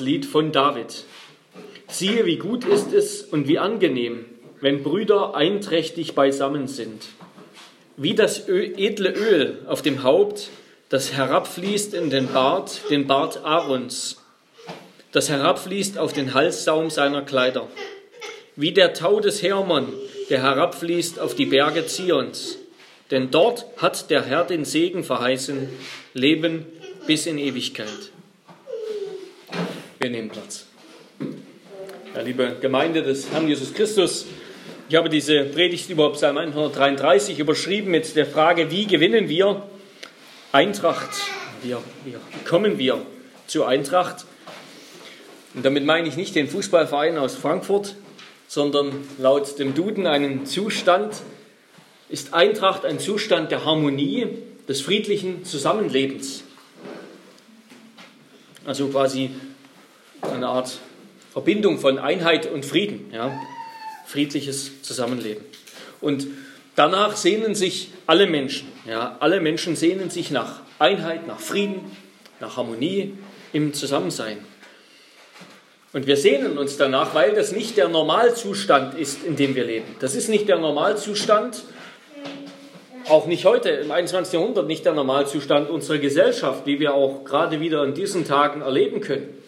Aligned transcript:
Lied 0.00 0.24
von 0.24 0.52
David. 0.52 1.04
Siehe, 1.88 2.24
wie 2.24 2.36
gut 2.36 2.64
ist 2.64 2.92
es 2.92 3.22
und 3.22 3.48
wie 3.48 3.58
angenehm, 3.58 4.24
wenn 4.60 4.82
Brüder 4.82 5.34
einträchtig 5.34 6.14
beisammen 6.14 6.68
sind. 6.68 7.02
Wie 7.96 8.14
das 8.14 8.48
edle 8.48 9.12
Öl 9.12 9.58
auf 9.66 9.82
dem 9.82 10.02
Haupt, 10.02 10.48
das 10.88 11.12
herabfließt 11.12 11.94
in 11.94 12.10
den 12.10 12.28
Bart, 12.32 12.82
den 12.90 13.06
Bart 13.06 13.44
Aarons, 13.44 14.22
das 15.10 15.28
herabfließt 15.28 15.98
auf 15.98 16.12
den 16.12 16.32
Halssaum 16.32 16.88
seiner 16.88 17.22
Kleider. 17.22 17.68
Wie 18.56 18.72
der 18.72 18.94
Tau 18.94 19.20
des 19.20 19.42
Hermon, 19.42 19.88
der 20.30 20.42
herabfließt 20.42 21.18
auf 21.18 21.34
die 21.34 21.46
Berge 21.46 21.86
Zions. 21.86 22.58
Denn 23.10 23.30
dort 23.30 23.66
hat 23.76 24.10
der 24.10 24.24
Herr 24.24 24.44
den 24.44 24.64
Segen 24.64 25.04
verheißen, 25.04 25.68
Leben 26.14 26.64
bis 27.06 27.26
in 27.26 27.36
Ewigkeit. 27.36 28.12
Wir 30.02 30.10
nehmen 30.10 30.30
Platz. 30.30 30.66
Ja, 32.12 32.22
liebe 32.22 32.56
Gemeinde 32.60 33.04
des 33.04 33.30
Herrn 33.30 33.46
Jesus 33.46 33.72
Christus, 33.72 34.26
ich 34.88 34.96
habe 34.96 35.08
diese 35.08 35.44
Predigt 35.44 35.90
über 35.90 36.12
Psalm 36.14 36.38
133 36.38 37.38
überschrieben 37.38 37.92
mit 37.92 38.16
der 38.16 38.26
Frage, 38.26 38.72
wie 38.72 38.88
gewinnen 38.88 39.28
wir 39.28 39.62
Eintracht? 40.50 41.10
Wie, 41.62 41.76
kommen 42.44 42.78
wir 42.78 43.06
zur 43.46 43.68
Eintracht? 43.68 44.26
Und 45.54 45.64
damit 45.64 45.84
meine 45.84 46.08
ich 46.08 46.16
nicht 46.16 46.34
den 46.34 46.48
Fußballverein 46.48 47.16
aus 47.16 47.36
Frankfurt, 47.36 47.94
sondern 48.48 49.06
laut 49.18 49.56
dem 49.60 49.72
Duden 49.72 50.08
einen 50.08 50.46
Zustand, 50.46 51.14
ist 52.08 52.34
Eintracht 52.34 52.84
ein 52.84 52.98
Zustand 52.98 53.52
der 53.52 53.64
Harmonie, 53.64 54.26
des 54.66 54.80
friedlichen 54.80 55.44
Zusammenlebens. 55.44 56.42
Also 58.64 58.88
quasi 58.88 59.30
eine 60.22 60.48
Art 60.48 60.78
Verbindung 61.32 61.78
von 61.78 61.98
Einheit 61.98 62.50
und 62.50 62.64
Frieden, 62.64 63.10
ja? 63.12 63.32
friedliches 64.06 64.82
Zusammenleben. 64.82 65.44
Und 66.00 66.26
danach 66.76 67.16
sehnen 67.16 67.54
sich 67.54 67.90
alle 68.06 68.26
Menschen, 68.26 68.68
ja? 68.86 69.16
alle 69.20 69.40
Menschen 69.40 69.76
sehnen 69.76 70.10
sich 70.10 70.30
nach 70.30 70.60
Einheit, 70.78 71.26
nach 71.26 71.40
Frieden, 71.40 71.80
nach 72.40 72.56
Harmonie 72.56 73.14
im 73.52 73.72
Zusammensein. 73.72 74.38
Und 75.92 76.06
wir 76.06 76.16
sehnen 76.16 76.56
uns 76.56 76.76
danach, 76.76 77.14
weil 77.14 77.34
das 77.34 77.52
nicht 77.52 77.76
der 77.76 77.88
Normalzustand 77.88 78.94
ist, 78.94 79.24
in 79.24 79.36
dem 79.36 79.54
wir 79.54 79.64
leben. 79.64 79.94
Das 80.00 80.14
ist 80.14 80.28
nicht 80.28 80.48
der 80.48 80.58
Normalzustand, 80.58 81.64
auch 83.08 83.26
nicht 83.26 83.44
heute 83.44 83.68
im 83.70 83.90
21. 83.90 84.34
Jahrhundert, 84.34 84.66
nicht 84.66 84.84
der 84.84 84.94
Normalzustand 84.94 85.68
unserer 85.68 85.98
Gesellschaft, 85.98 86.66
wie 86.66 86.78
wir 86.78 86.94
auch 86.94 87.24
gerade 87.24 87.60
wieder 87.60 87.84
in 87.84 87.94
diesen 87.94 88.26
Tagen 88.26 88.62
erleben 88.62 89.00
können 89.00 89.41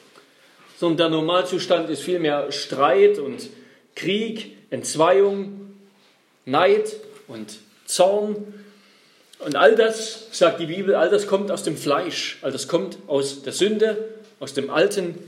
sondern 0.78 0.96
der 0.96 1.08
Normalzustand 1.18 1.88
ist 1.90 2.02
vielmehr 2.02 2.50
Streit 2.52 3.18
und 3.18 3.48
Krieg, 3.94 4.56
Entzweiung, 4.70 5.74
Neid 6.44 6.94
und 7.28 7.58
Zorn. 7.86 8.54
Und 9.38 9.56
all 9.56 9.76
das, 9.76 10.28
sagt 10.32 10.60
die 10.60 10.66
Bibel, 10.66 10.94
all 10.94 11.10
das 11.10 11.26
kommt 11.26 11.50
aus 11.50 11.62
dem 11.62 11.76
Fleisch, 11.76 12.38
all 12.42 12.52
das 12.52 12.68
kommt 12.68 12.98
aus 13.06 13.42
der 13.42 13.52
Sünde, 13.52 14.14
aus 14.40 14.54
dem 14.54 14.70
alten 14.70 15.18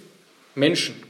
Menschen. 0.55 1.03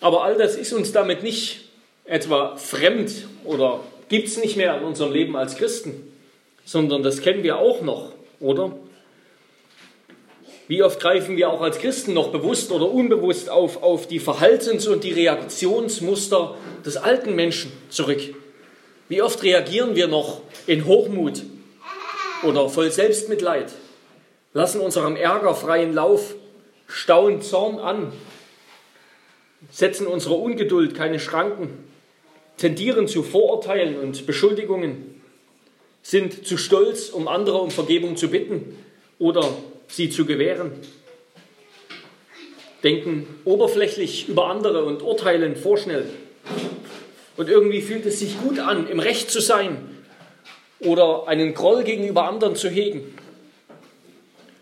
Aber 0.00 0.24
all 0.24 0.36
das 0.36 0.56
ist 0.56 0.72
uns 0.72 0.92
damit 0.92 1.22
nicht 1.22 1.68
etwa 2.04 2.56
fremd 2.56 3.12
oder 3.44 3.80
gibt 4.08 4.28
es 4.28 4.36
nicht 4.36 4.56
mehr 4.56 4.76
in 4.76 4.84
unserem 4.84 5.12
Leben 5.12 5.36
als 5.36 5.56
Christen, 5.56 6.12
sondern 6.64 7.02
das 7.02 7.20
kennen 7.20 7.42
wir 7.42 7.58
auch 7.58 7.80
noch, 7.80 8.12
oder? 8.40 8.72
Wie 10.66 10.82
oft 10.82 10.98
greifen 10.98 11.36
wir 11.36 11.50
auch 11.50 11.60
als 11.60 11.78
Christen 11.78 12.14
noch 12.14 12.28
bewusst 12.28 12.72
oder 12.72 12.90
unbewusst 12.90 13.50
auf, 13.50 13.82
auf 13.82 14.06
die 14.08 14.18
Verhaltens- 14.18 14.86
und 14.86 15.04
die 15.04 15.12
Reaktionsmuster 15.12 16.56
des 16.84 16.96
alten 16.96 17.34
Menschen 17.34 17.70
zurück? 17.90 18.20
Wie 19.08 19.20
oft 19.20 19.42
reagieren 19.42 19.94
wir 19.94 20.08
noch 20.08 20.40
in 20.66 20.86
Hochmut 20.86 21.42
oder 22.42 22.70
voll 22.70 22.90
Selbstmitleid, 22.90 23.72
lassen 24.54 24.80
unserem 24.80 25.16
Ärger 25.16 25.54
freien 25.54 25.92
Lauf, 25.92 26.34
stauen 26.86 27.42
Zorn 27.42 27.78
an, 27.78 28.12
setzen 29.70 30.06
unserer 30.06 30.38
Ungeduld 30.38 30.94
keine 30.94 31.20
Schranken, 31.20 31.84
tendieren 32.56 33.06
zu 33.06 33.22
Vorurteilen 33.22 33.98
und 33.98 34.24
Beschuldigungen, 34.24 35.20
sind 36.02 36.46
zu 36.46 36.56
stolz, 36.56 37.10
um 37.10 37.28
andere 37.28 37.58
um 37.58 37.70
Vergebung 37.70 38.16
zu 38.16 38.28
bitten 38.28 38.78
oder 39.18 39.54
sie 39.88 40.10
zu 40.10 40.26
gewähren. 40.26 40.72
Denken 42.82 43.26
oberflächlich 43.44 44.28
über 44.28 44.48
andere 44.48 44.84
und 44.84 45.02
urteilen 45.02 45.56
vorschnell. 45.56 46.06
Und 47.36 47.48
irgendwie 47.48 47.80
fühlt 47.80 48.06
es 48.06 48.20
sich 48.20 48.38
gut 48.40 48.58
an, 48.58 48.88
im 48.88 49.00
Recht 49.00 49.30
zu 49.30 49.40
sein 49.40 49.76
oder 50.80 51.26
einen 51.28 51.54
Groll 51.54 51.82
gegenüber 51.82 52.28
anderen 52.28 52.56
zu 52.56 52.68
hegen. 52.68 53.14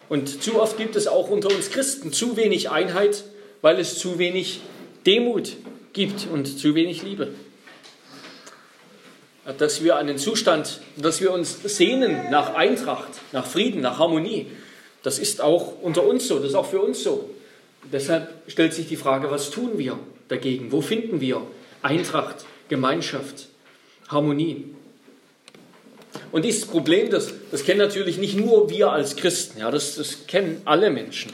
Und 0.09 0.43
zu 0.43 0.61
oft 0.61 0.77
gibt 0.77 0.94
es 0.94 1.06
auch 1.06 1.31
unter 1.31 1.49
uns 1.49 1.71
Christen 1.71 2.12
zu 2.12 2.37
wenig 2.37 2.71
Einheit, 2.71 3.25
weil 3.61 3.78
es 3.78 3.99
zu 3.99 4.19
wenig 4.19 4.61
Demut 5.06 5.53
gibt 5.93 6.27
und 6.31 6.59
zu 6.59 6.75
wenig 6.75 7.03
Liebe. 7.03 7.28
Dass 9.59 9.82
wir 9.82 9.97
einen 9.97 10.19
Zustand, 10.19 10.81
dass 10.97 11.21
wir 11.21 11.32
uns 11.32 11.59
sehnen 11.65 12.31
nach 12.31 12.55
Eintracht, 12.55 13.11
nach 13.32 13.47
Frieden, 13.47 13.81
nach 13.81 13.99
Harmonie, 13.99 14.47
das 15.02 15.18
ist 15.18 15.40
auch 15.40 15.80
unter 15.82 16.04
uns 16.04 16.28
so, 16.28 16.38
das 16.38 16.50
ist 16.50 16.54
auch 16.54 16.70
für 16.70 16.80
uns 16.80 17.02
so. 17.02 17.30
Deshalb 17.90 18.28
stellt 18.46 18.74
sich 18.74 18.86
die 18.88 18.96
Frage, 18.96 19.30
was 19.30 19.50
tun 19.50 19.72
wir 19.76 19.98
dagegen? 20.28 20.70
Wo 20.70 20.80
finden 20.80 21.20
wir 21.20 21.42
Eintracht, 21.82 22.44
Gemeinschaft, 22.68 23.48
Harmonie? 24.08 24.66
Und 26.30 26.44
dieses 26.44 26.66
Problem, 26.66 27.10
das, 27.10 27.32
das 27.50 27.64
kennen 27.64 27.78
natürlich 27.78 28.18
nicht 28.18 28.36
nur 28.36 28.70
wir 28.70 28.92
als 28.92 29.16
Christen, 29.16 29.58
ja, 29.58 29.70
das, 29.70 29.96
das 29.96 30.26
kennen 30.26 30.62
alle 30.64 30.90
Menschen. 30.90 31.32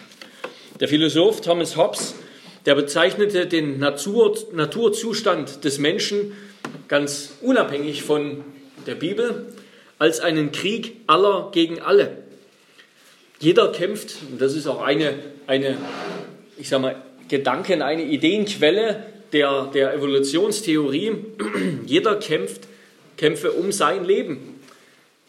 Der 0.81 0.89
Philosoph 0.89 1.41
Thomas 1.41 1.77
Hobbes, 1.77 2.15
der 2.65 2.75
bezeichnete 2.75 3.47
den 3.47 3.79
Natur, 3.79 4.37
Naturzustand 4.53 5.65
des 5.65 5.79
Menschen 5.79 6.33
ganz 6.87 7.31
unabhängig 7.43 8.03
von 8.03 8.45
der 8.87 8.95
Bibel 8.95 9.47
als 9.99 10.21
einen 10.21 10.53
Krieg 10.53 10.97
aller 11.07 11.51
gegen 11.53 11.81
alle. 11.81 12.28
Jeder 13.41 13.73
kämpft, 13.73 14.17
und 14.31 14.41
das 14.41 14.55
ist 14.55 14.67
auch 14.67 14.83
eine, 14.83 15.15
eine 15.47 15.77
ich 16.57 16.69
sage 16.69 16.83
mal, 16.83 16.97
Gedanken, 17.29 17.83
eine 17.83 18.03
Ideenquelle 18.03 19.05
der, 19.33 19.67
der 19.73 19.95
Evolutionstheorie. 19.95 21.13
Jeder 21.87 22.17
kämpft 22.17 22.63
Kämpfe 23.17 23.53
um 23.53 23.73
sein 23.73 24.05
Leben 24.05 24.61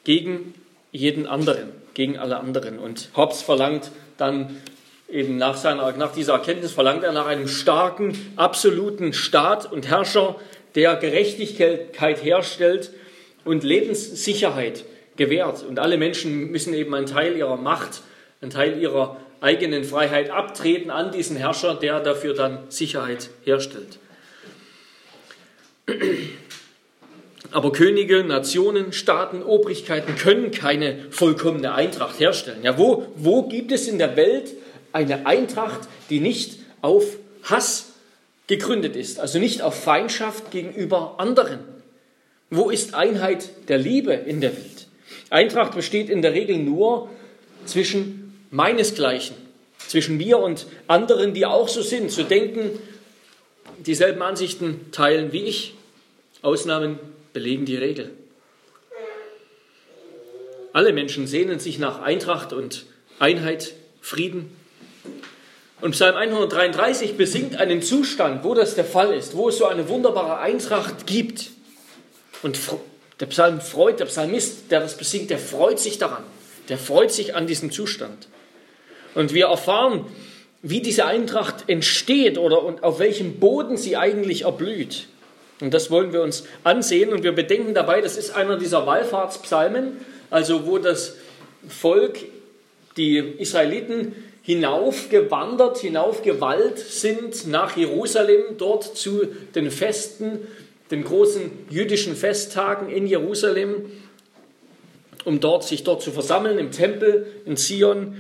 gegen 0.03 0.53
jeden 0.91 1.27
anderen, 1.27 1.69
gegen 1.93 2.17
alle 2.17 2.37
anderen. 2.37 2.79
Und 2.79 3.09
Hobbes 3.15 3.41
verlangt 3.41 3.91
dann 4.17 4.57
eben 5.09 5.37
nach, 5.37 5.57
seiner, 5.57 5.91
nach 5.93 6.13
dieser 6.13 6.33
Erkenntnis, 6.33 6.71
verlangt 6.71 7.03
er 7.03 7.11
nach 7.11 7.25
einem 7.25 7.47
starken, 7.47 8.15
absoluten 8.35 9.13
Staat 9.13 9.71
und 9.71 9.87
Herrscher, 9.87 10.35
der 10.75 10.95
Gerechtigkeit 10.95 12.23
herstellt 12.23 12.91
und 13.43 13.63
Lebenssicherheit 13.63 14.85
gewährt. 15.19 15.63
Und 15.63 15.77
alle 15.77 15.97
Menschen 15.97 16.49
müssen 16.49 16.73
eben 16.73 16.95
einen 16.95 17.05
Teil 17.05 17.37
ihrer 17.37 17.57
Macht, 17.57 18.01
einen 18.41 18.49
Teil 18.49 18.81
ihrer 18.81 19.17
eigenen 19.41 19.83
Freiheit 19.83 20.31
abtreten 20.31 20.89
an 20.89 21.11
diesen 21.11 21.37
Herrscher, 21.37 21.75
der 21.75 21.99
dafür 21.99 22.33
dann 22.33 22.63
Sicherheit 22.69 23.29
herstellt. 23.43 23.99
Aber 27.51 27.71
Könige, 27.71 28.23
Nationen, 28.23 28.93
Staaten, 28.93 29.43
Obrigkeiten 29.43 30.15
können 30.15 30.51
keine 30.51 31.05
vollkommene 31.09 31.73
Eintracht 31.73 32.19
herstellen. 32.19 32.63
Ja, 32.63 32.77
wo, 32.77 33.07
wo 33.15 33.43
gibt 33.43 33.71
es 33.71 33.87
in 33.87 33.97
der 33.97 34.15
Welt 34.15 34.53
eine 34.93 35.25
Eintracht, 35.25 35.81
die 36.09 36.19
nicht 36.19 36.59
auf 36.81 37.17
Hass 37.43 37.93
gegründet 38.47 38.95
ist, 38.95 39.19
also 39.19 39.39
nicht 39.39 39.61
auf 39.61 39.83
Feindschaft 39.83 40.51
gegenüber 40.51 41.15
anderen? 41.17 41.59
Wo 42.51 42.69
ist 42.69 42.93
Einheit 42.93 43.49
der 43.67 43.77
Liebe 43.77 44.13
in 44.13 44.41
der 44.41 44.55
Welt? 44.55 44.78
Eintracht 45.29 45.75
besteht 45.75 46.09
in 46.09 46.21
der 46.21 46.33
Regel 46.33 46.57
nur 46.57 47.09
zwischen 47.65 48.47
meinesgleichen, 48.51 49.35
zwischen 49.87 50.17
mir 50.17 50.39
und 50.39 50.65
anderen, 50.87 51.33
die 51.33 51.45
auch 51.45 51.67
so 51.67 51.81
sind, 51.81 52.11
so 52.11 52.23
denken, 52.23 52.71
dieselben 53.79 54.21
Ansichten 54.21 54.91
teilen 54.91 55.31
wie 55.31 55.43
ich. 55.43 55.75
Ausnahmen 56.41 56.99
belegen 57.33 57.65
die 57.65 57.75
Regel. 57.75 58.11
Alle 60.71 60.93
Menschen 60.93 61.27
sehnen 61.27 61.59
sich 61.59 61.79
nach 61.79 62.01
Eintracht 62.01 62.53
und 62.53 62.85
Einheit, 63.19 63.73
Frieden. 64.01 64.55
Und 65.81 65.91
Psalm 65.91 66.15
133 66.15 67.17
besingt 67.17 67.57
einen 67.57 67.81
Zustand, 67.81 68.43
wo 68.43 68.53
das 68.53 68.75
der 68.75 68.85
Fall 68.85 69.13
ist, 69.13 69.35
wo 69.35 69.49
es 69.49 69.57
so 69.57 69.65
eine 69.65 69.89
wunderbare 69.89 70.39
Eintracht 70.39 71.07
gibt. 71.07 71.51
Und 72.43 72.57
der 73.19 73.25
Psalm 73.27 73.61
freut, 73.61 73.99
der 73.99 74.05
Psalmist, 74.05 74.71
der 74.71 74.79
das 74.79 74.97
besingt, 74.97 75.29
der 75.29 75.39
freut 75.39 75.79
sich 75.79 75.97
daran. 75.97 76.23
Der 76.69 76.77
freut 76.77 77.11
sich 77.11 77.35
an 77.35 77.47
diesem 77.47 77.71
Zustand. 77.71 78.27
Und 79.15 79.33
wir 79.33 79.47
erfahren 79.47 80.05
wie 80.61 80.81
diese 80.81 81.05
Eintracht 81.05 81.67
entsteht 81.67 82.37
oder 82.37 82.83
auf 82.83 82.99
welchem 82.99 83.39
Boden 83.39 83.77
sie 83.77 83.95
eigentlich 83.95 84.43
erblüht. 84.43 85.07
Und 85.61 85.73
das 85.73 85.89
wollen 85.89 86.13
wir 86.13 86.21
uns 86.21 86.43
ansehen 86.63 87.11
und 87.11 87.23
wir 87.23 87.31
bedenken 87.33 87.73
dabei, 87.73 88.01
das 88.01 88.17
ist 88.17 88.35
einer 88.35 88.57
dieser 88.57 88.85
Wallfahrtspsalmen, 88.85 89.97
also 90.29 90.65
wo 90.65 90.77
das 90.77 91.15
Volk, 91.67 92.19
die 92.97 93.17
Israeliten, 93.17 94.15
hinaufgewandert, 94.41 95.77
hinaufgewallt 95.77 96.79
sind 96.79 97.47
nach 97.47 97.77
Jerusalem, 97.77 98.57
dort 98.57 98.97
zu 98.97 99.27
den 99.53 99.69
Festen, 99.69 100.47
den 100.91 101.03
großen 101.03 101.51
jüdischen 101.69 102.15
Festtagen 102.15 102.89
in 102.89 103.07
Jerusalem, 103.07 103.91
um 105.25 105.39
dort 105.39 105.63
sich 105.63 105.83
dort 105.83 106.01
zu 106.01 106.11
versammeln 106.11 106.57
im 106.57 106.71
Tempel 106.71 107.27
in 107.45 107.57
Zion. 107.57 108.15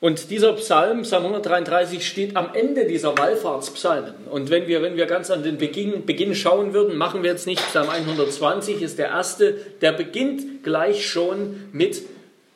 Und 0.00 0.30
dieser 0.30 0.52
Psalm, 0.54 1.02
Psalm 1.02 1.24
133, 1.24 2.06
steht 2.06 2.36
am 2.36 2.50
Ende 2.52 2.86
dieser 2.86 3.16
Wallfahrtspsalmen. 3.16 4.12
Und 4.30 4.50
wenn 4.50 4.66
wir, 4.66 4.82
wenn 4.82 4.96
wir 4.96 5.06
ganz 5.06 5.30
an 5.30 5.42
den 5.42 5.56
Beginn, 5.56 6.04
Beginn 6.04 6.34
schauen 6.34 6.74
würden, 6.74 6.98
machen 6.98 7.22
wir 7.22 7.30
jetzt 7.30 7.46
nicht. 7.46 7.66
Psalm 7.68 7.88
120 7.88 8.82
ist 8.82 8.98
der 8.98 9.08
erste, 9.08 9.54
der 9.80 9.92
beginnt 9.92 10.62
gleich 10.62 11.08
schon 11.08 11.68
mit, 11.72 12.02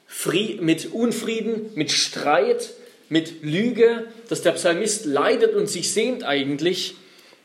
Fried, 0.06 0.60
mit 0.60 0.92
Unfrieden, 0.92 1.70
mit 1.74 1.90
Streit, 1.90 2.74
mit 3.08 3.42
Lüge, 3.42 4.04
dass 4.28 4.42
der 4.42 4.52
Psalmist 4.52 5.06
leidet 5.06 5.54
und 5.54 5.68
sich 5.68 5.92
sehnt 5.92 6.24
eigentlich 6.24 6.96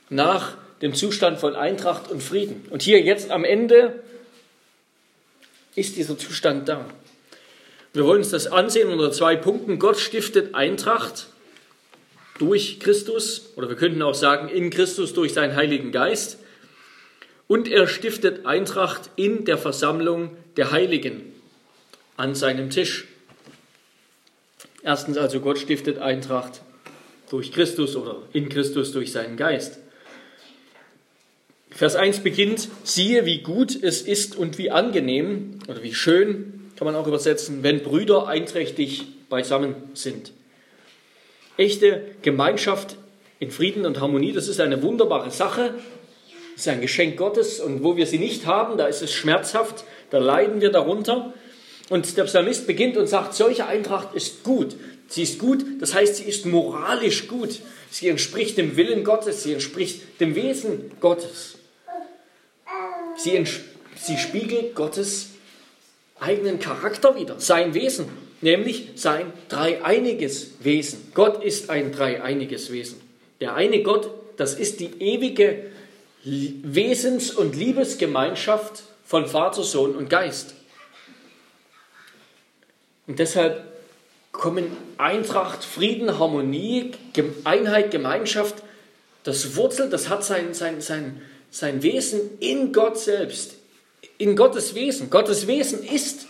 nach 0.09 0.57
dem 0.83 0.93
Zustand 0.93 1.39
von 1.39 1.55
Eintracht 1.55 2.11
und 2.11 2.21
Frieden. 2.21 2.65
Und 2.69 2.81
hier 2.81 2.99
jetzt 2.99 3.31
am 3.31 3.45
Ende 3.45 4.03
ist 5.75 5.95
dieser 5.95 6.17
Zustand 6.17 6.67
da. 6.67 6.85
Wir 7.93 8.03
wollen 8.03 8.19
uns 8.19 8.31
das 8.31 8.47
ansehen 8.47 8.89
unter 8.89 9.09
zwei 9.13 9.37
Punkten. 9.37 9.79
Gott 9.79 9.97
stiftet 9.97 10.53
Eintracht 10.55 11.27
durch 12.37 12.81
Christus, 12.81 13.53
oder 13.55 13.69
wir 13.69 13.77
könnten 13.77 14.01
auch 14.01 14.13
sagen, 14.13 14.49
in 14.49 14.71
Christus 14.71 15.13
durch 15.13 15.33
seinen 15.33 15.55
Heiligen 15.55 15.93
Geist. 15.93 16.39
Und 17.47 17.69
er 17.69 17.87
stiftet 17.87 18.45
Eintracht 18.45 19.09
in 19.15 19.45
der 19.45 19.57
Versammlung 19.57 20.35
der 20.57 20.71
Heiligen 20.71 21.33
an 22.17 22.35
seinem 22.35 22.69
Tisch. 22.69 23.05
Erstens 24.81 25.17
also, 25.17 25.39
Gott 25.39 25.59
stiftet 25.59 25.99
Eintracht 25.99 26.61
durch 27.29 27.53
Christus 27.53 27.95
oder 27.95 28.23
in 28.33 28.49
Christus 28.49 28.91
durch 28.91 29.13
seinen 29.13 29.37
Geist. 29.37 29.79
Vers 31.75 31.95
1 31.95 32.19
beginnt, 32.19 32.69
siehe, 32.83 33.25
wie 33.25 33.39
gut 33.39 33.75
es 33.81 34.01
ist 34.01 34.35
und 34.35 34.59
wie 34.59 34.69
angenehm 34.69 35.59
oder 35.67 35.81
wie 35.81 35.93
schön 35.93 36.69
kann 36.75 36.85
man 36.85 36.95
auch 36.95 37.07
übersetzen, 37.07 37.63
wenn 37.63 37.81
Brüder 37.81 38.27
einträchtig 38.27 39.03
beisammen 39.29 39.75
sind. 39.95 40.33
Echte 41.57 42.03
Gemeinschaft 42.21 42.95
in 43.39 43.49
Frieden 43.49 43.85
und 43.85 43.99
Harmonie, 43.99 44.33
das 44.33 44.47
ist 44.47 44.59
eine 44.59 44.83
wunderbare 44.83 45.31
Sache, 45.31 45.73
das 46.53 46.61
ist 46.61 46.67
ein 46.67 46.81
Geschenk 46.81 47.17
Gottes 47.17 47.59
und 47.59 47.83
wo 47.83 47.97
wir 47.97 48.05
sie 48.05 48.19
nicht 48.19 48.45
haben, 48.45 48.77
da 48.77 48.85
ist 48.85 49.01
es 49.01 49.11
schmerzhaft, 49.11 49.83
da 50.11 50.19
leiden 50.19 50.61
wir 50.61 50.69
darunter. 50.69 51.33
Und 51.89 52.17
der 52.17 52.23
Psalmist 52.25 52.67
beginnt 52.67 52.97
und 52.97 53.07
sagt, 53.07 53.33
solche 53.33 53.65
Eintracht 53.65 54.13
ist 54.13 54.43
gut. 54.43 54.75
Sie 55.07 55.23
ist 55.23 55.39
gut, 55.39 55.65
das 55.79 55.93
heißt, 55.93 56.17
sie 56.17 56.23
ist 56.23 56.45
moralisch 56.45 57.27
gut. 57.27 57.59
Sie 57.89 58.07
entspricht 58.07 58.57
dem 58.57 58.77
Willen 58.77 59.03
Gottes, 59.03 59.43
sie 59.43 59.53
entspricht 59.53 60.19
dem 60.19 60.35
Wesen 60.35 60.91
Gottes. 60.99 61.55
Sie, 63.15 63.43
sie 63.95 64.17
spiegelt 64.17 64.75
Gottes 64.75 65.29
eigenen 66.19 66.59
Charakter 66.59 67.15
wieder, 67.15 67.39
sein 67.39 67.73
Wesen, 67.73 68.07
nämlich 68.41 68.89
sein 68.95 69.31
dreieiniges 69.49 70.53
Wesen. 70.61 71.11
Gott 71.13 71.43
ist 71.43 71.69
ein 71.69 71.91
dreieiniges 71.91 72.71
Wesen. 72.71 73.01
Der 73.41 73.55
eine 73.55 73.83
Gott, 73.83 74.09
das 74.37 74.53
ist 74.53 74.79
die 74.79 75.01
ewige 75.01 75.65
Wesens- 76.23 77.31
und 77.31 77.55
Liebesgemeinschaft 77.55 78.83
von 79.05 79.27
Vater, 79.27 79.63
Sohn 79.63 79.95
und 79.95 80.09
Geist. 80.09 80.55
Und 83.05 83.19
deshalb 83.19 83.65
kommen 84.31 84.65
Eintracht, 84.97 85.63
Frieden, 85.63 86.17
Harmonie, 86.19 86.91
Einheit, 87.43 87.91
Gemeinschaft, 87.91 88.55
das 89.23 89.55
Wurzel, 89.55 89.89
das 89.89 90.09
hat 90.09 90.23
sein, 90.23 90.53
sein, 90.53 90.81
sein, 90.81 91.21
sein 91.53 91.83
Wesen 91.83 92.19
in 92.39 92.73
Gott 92.73 92.97
selbst, 92.97 93.53
in 94.17 94.35
Gottes 94.35 94.73
Wesen. 94.73 95.11
Gottes 95.11 95.45
Wesen 95.45 95.83
ist 95.83 96.25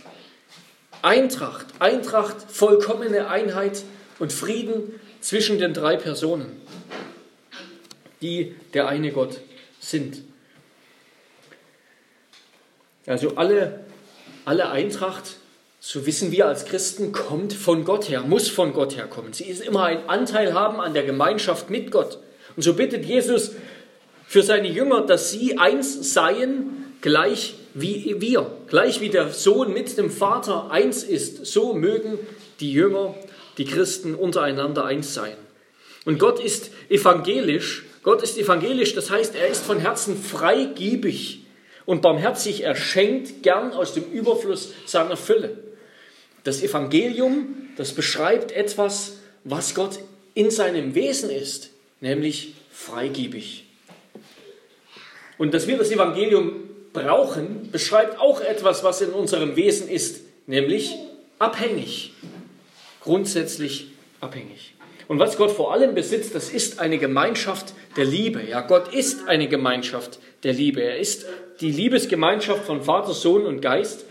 Eintracht, 1.01 1.67
Eintracht, 1.79 2.35
vollkommene 2.49 3.29
Einheit 3.29 3.83
und 4.19 4.33
Frieden 4.33 4.99
zwischen 5.21 5.59
den 5.59 5.73
drei 5.73 5.95
Personen, 5.95 6.61
die 8.21 8.53
der 8.73 8.89
eine 8.89 9.13
Gott 9.13 9.39
sind. 9.79 10.23
Also 13.05 13.37
alle, 13.37 13.85
alle 14.43 14.71
Eintracht, 14.71 15.37
so 15.79 16.05
wissen 16.05 16.33
wir 16.33 16.47
als 16.47 16.65
Christen, 16.65 17.13
kommt 17.13 17.53
von 17.53 17.85
Gott 17.85 18.09
her, 18.09 18.23
muss 18.23 18.49
von 18.49 18.73
Gott 18.73 18.97
herkommen. 18.97 19.31
Sie 19.31 19.45
ist 19.45 19.61
immer 19.61 19.85
ein 19.85 20.09
Anteil 20.09 20.53
haben 20.53 20.81
an 20.81 20.93
der 20.93 21.03
Gemeinschaft 21.03 21.69
mit 21.69 21.91
Gott. 21.91 22.19
Und 22.57 22.63
so 22.63 22.73
bittet 22.73 23.05
Jesus 23.05 23.51
für 24.33 24.41
seine 24.41 24.67
Jünger, 24.67 25.01
dass 25.01 25.29
sie 25.29 25.59
eins 25.59 26.11
seien, 26.11 26.95
gleich 27.01 27.53
wie 27.75 28.15
wir, 28.17 28.49
gleich 28.67 28.99
wie 28.99 29.09
der 29.09 29.29
Sohn 29.29 29.73
mit 29.73 29.95
dem 29.95 30.09
Vater 30.09 30.71
eins 30.71 31.03
ist, 31.03 31.45
so 31.45 31.75
mögen 31.75 32.17
die 32.59 32.73
Jünger, 32.73 33.13
die 33.59 33.65
Christen 33.65 34.15
untereinander 34.15 34.85
eins 34.85 35.13
sein. 35.13 35.35
Und 36.05 36.17
Gott 36.17 36.43
ist 36.43 36.71
evangelisch. 36.89 37.83
Gott 38.01 38.23
ist 38.23 38.39
evangelisch, 38.39 38.95
das 38.95 39.11
heißt, 39.11 39.35
er 39.35 39.49
ist 39.49 39.63
von 39.63 39.77
Herzen 39.77 40.17
freigebig 40.17 41.41
und 41.85 42.01
barmherzig. 42.01 42.63
Er 42.63 42.75
schenkt 42.75 43.43
gern 43.43 43.71
aus 43.71 43.93
dem 43.93 44.11
Überfluss 44.11 44.73
seiner 44.87 45.15
Fülle. 45.15 45.59
Das 46.43 46.63
Evangelium, 46.63 47.69
das 47.77 47.91
beschreibt 47.91 48.51
etwas, 48.51 49.17
was 49.43 49.75
Gott 49.75 49.99
in 50.33 50.49
seinem 50.49 50.95
Wesen 50.95 51.29
ist, 51.29 51.69
nämlich 52.01 52.55
freigebig. 52.71 53.65
Und 55.43 55.53
dass 55.53 55.67
wir 55.67 55.77
das 55.77 55.91
Evangelium 55.91 56.69
brauchen, 56.93 57.69
beschreibt 57.69 58.17
auch 58.17 58.39
etwas, 58.39 58.85
was 58.85 59.01
in 59.01 59.09
unserem 59.09 59.57
Wesen 59.57 59.89
ist, 59.89 60.21
nämlich 60.47 60.95
abhängig. 61.37 62.13
Grundsätzlich 63.01 63.87
abhängig. 64.21 64.73
Und 65.09 65.19
was 65.19 65.35
Gott 65.35 65.51
vor 65.51 65.73
allem 65.73 65.95
besitzt, 65.95 66.33
das 66.33 66.49
ist 66.49 66.79
eine 66.79 66.97
Gemeinschaft 66.97 67.73
der 67.97 68.05
Liebe. 68.05 68.41
Ja, 68.41 68.61
Gott 68.61 68.93
ist 68.93 69.27
eine 69.27 69.49
Gemeinschaft 69.49 70.19
der 70.43 70.53
Liebe. 70.53 70.81
Er 70.81 70.97
ist 70.97 71.25
die 71.59 71.71
Liebesgemeinschaft 71.71 72.63
von 72.63 72.81
Vater, 72.81 73.11
Sohn 73.11 73.45
und 73.45 73.59
Geist. 73.59 74.05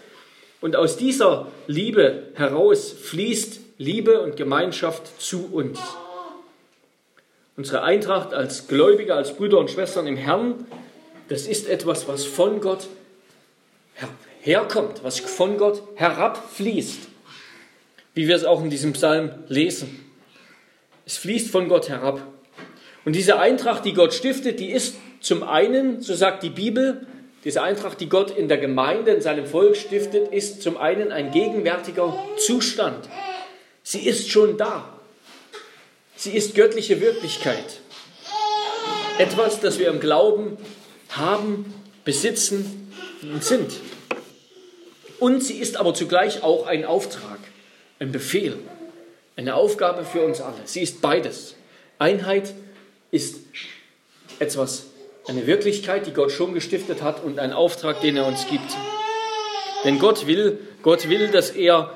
Und 0.60 0.76
aus 0.76 0.98
dieser 0.98 1.46
Liebe 1.66 2.24
heraus 2.34 2.92
fließt 2.92 3.58
Liebe 3.78 4.20
und 4.20 4.36
Gemeinschaft 4.36 5.18
zu 5.18 5.48
uns. 5.50 5.80
Unsere 7.56 7.84
Eintracht 7.84 8.34
als 8.34 8.68
Gläubige, 8.68 9.14
als 9.14 9.34
Brüder 9.34 9.56
und 9.56 9.70
Schwestern 9.70 10.06
im 10.06 10.18
Herrn 10.18 10.66
das 11.28 11.46
ist 11.46 11.68
etwas, 11.68 12.08
was 12.08 12.24
von 12.24 12.60
Gott 12.60 12.88
herkommt, 14.40 15.02
was 15.04 15.20
von 15.20 15.56
Gott 15.56 15.82
herabfließt, 15.94 16.98
wie 18.14 18.28
wir 18.28 18.36
es 18.36 18.44
auch 18.44 18.62
in 18.62 18.70
diesem 18.70 18.92
Psalm 18.92 19.30
lesen. 19.48 20.04
Es 21.06 21.16
fließt 21.18 21.50
von 21.50 21.68
Gott 21.68 21.88
herab. 21.88 22.22
Und 23.04 23.14
diese 23.14 23.38
Eintracht, 23.38 23.84
die 23.84 23.94
Gott 23.94 24.14
stiftet, 24.14 24.60
die 24.60 24.70
ist 24.70 24.96
zum 25.20 25.42
einen, 25.42 26.00
so 26.00 26.14
sagt 26.14 26.42
die 26.42 26.50
Bibel, 26.50 27.06
diese 27.44 27.62
Eintracht, 27.62 28.00
die 28.00 28.08
Gott 28.08 28.30
in 28.30 28.48
der 28.48 28.58
Gemeinde, 28.58 29.12
in 29.12 29.20
seinem 29.20 29.46
Volk 29.46 29.76
stiftet, 29.76 30.32
ist 30.32 30.62
zum 30.62 30.76
einen 30.76 31.10
ein 31.10 31.32
gegenwärtiger 31.32 32.16
Zustand. 32.36 33.08
Sie 33.82 34.06
ist 34.06 34.30
schon 34.30 34.56
da. 34.56 35.00
Sie 36.14 36.30
ist 36.36 36.54
göttliche 36.54 37.00
Wirklichkeit. 37.00 37.80
Etwas, 39.18 39.60
das 39.60 39.80
wir 39.80 39.88
im 39.88 39.98
Glauben 39.98 40.56
haben, 41.16 41.72
besitzen 42.04 42.92
und 43.22 43.44
sind. 43.44 43.72
Und 45.18 45.42
sie 45.42 45.58
ist 45.58 45.76
aber 45.76 45.94
zugleich 45.94 46.42
auch 46.42 46.66
ein 46.66 46.84
Auftrag, 46.84 47.38
ein 48.00 48.10
Befehl, 48.10 48.58
eine 49.36 49.54
Aufgabe 49.54 50.04
für 50.04 50.22
uns 50.22 50.40
alle. 50.40 50.56
Sie 50.64 50.82
ist 50.82 51.00
beides. 51.00 51.54
Einheit 51.98 52.52
ist 53.10 53.36
etwas, 54.38 54.86
eine 55.28 55.46
Wirklichkeit, 55.46 56.06
die 56.06 56.12
Gott 56.12 56.32
schon 56.32 56.54
gestiftet 56.54 57.02
hat 57.02 57.22
und 57.22 57.38
ein 57.38 57.52
Auftrag, 57.52 58.00
den 58.00 58.16
er 58.16 58.26
uns 58.26 58.48
gibt. 58.48 58.76
Denn 59.84 59.98
Gott 59.98 60.26
will, 60.26 60.58
Gott 60.82 61.08
will, 61.08 61.28
dass 61.28 61.50
er 61.50 61.94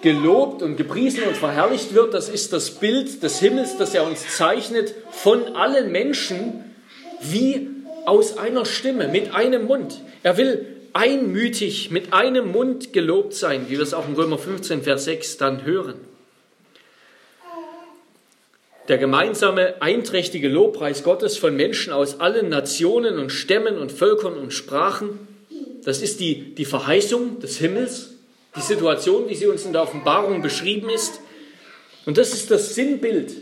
gelobt 0.00 0.62
und 0.62 0.76
gepriesen 0.76 1.24
und 1.24 1.36
verherrlicht 1.36 1.94
wird. 1.94 2.14
Das 2.14 2.28
ist 2.28 2.52
das 2.52 2.70
Bild 2.70 3.22
des 3.22 3.38
Himmels, 3.38 3.76
das 3.76 3.94
er 3.94 4.04
uns 4.04 4.36
zeichnet 4.36 4.94
von 5.10 5.54
allen 5.54 5.92
Menschen, 5.92 6.64
wie 7.20 7.68
aus 8.06 8.38
einer 8.38 8.64
Stimme, 8.64 9.08
mit 9.08 9.34
einem 9.34 9.66
Mund. 9.66 10.00
Er 10.22 10.36
will 10.36 10.66
einmütig 10.92 11.90
mit 11.90 12.12
einem 12.12 12.52
Mund 12.52 12.92
gelobt 12.92 13.34
sein, 13.34 13.66
wie 13.68 13.76
wir 13.76 13.82
es 13.82 13.94
auch 13.94 14.06
in 14.06 14.14
Römer 14.14 14.38
15, 14.38 14.82
Vers 14.82 15.04
6 15.04 15.36
dann 15.38 15.64
hören. 15.64 15.94
der 18.88 18.98
gemeinsame, 18.98 19.80
einträchtige 19.80 20.48
Lobpreis 20.48 21.02
Gottes 21.04 21.36
von 21.36 21.56
Menschen 21.56 21.92
aus 21.92 22.20
allen 22.20 22.48
Nationen 22.48 23.18
und 23.18 23.30
Stämmen 23.30 23.78
und 23.78 23.92
Völkern 23.92 24.34
und 24.34 24.52
Sprachen. 24.52 25.20
Das 25.84 26.02
ist 26.02 26.20
die, 26.20 26.54
die 26.54 26.64
Verheißung 26.64 27.40
des 27.40 27.58
Himmels, 27.58 28.10
die 28.56 28.60
Situation, 28.60 29.28
wie 29.28 29.34
sie 29.34 29.46
uns 29.46 29.64
in 29.64 29.72
der 29.72 29.82
Offenbarung 29.82 30.42
beschrieben 30.42 30.90
ist. 30.90 31.20
Und 32.06 32.18
das 32.18 32.32
ist 32.32 32.50
das 32.50 32.74
Sinnbild, 32.74 33.32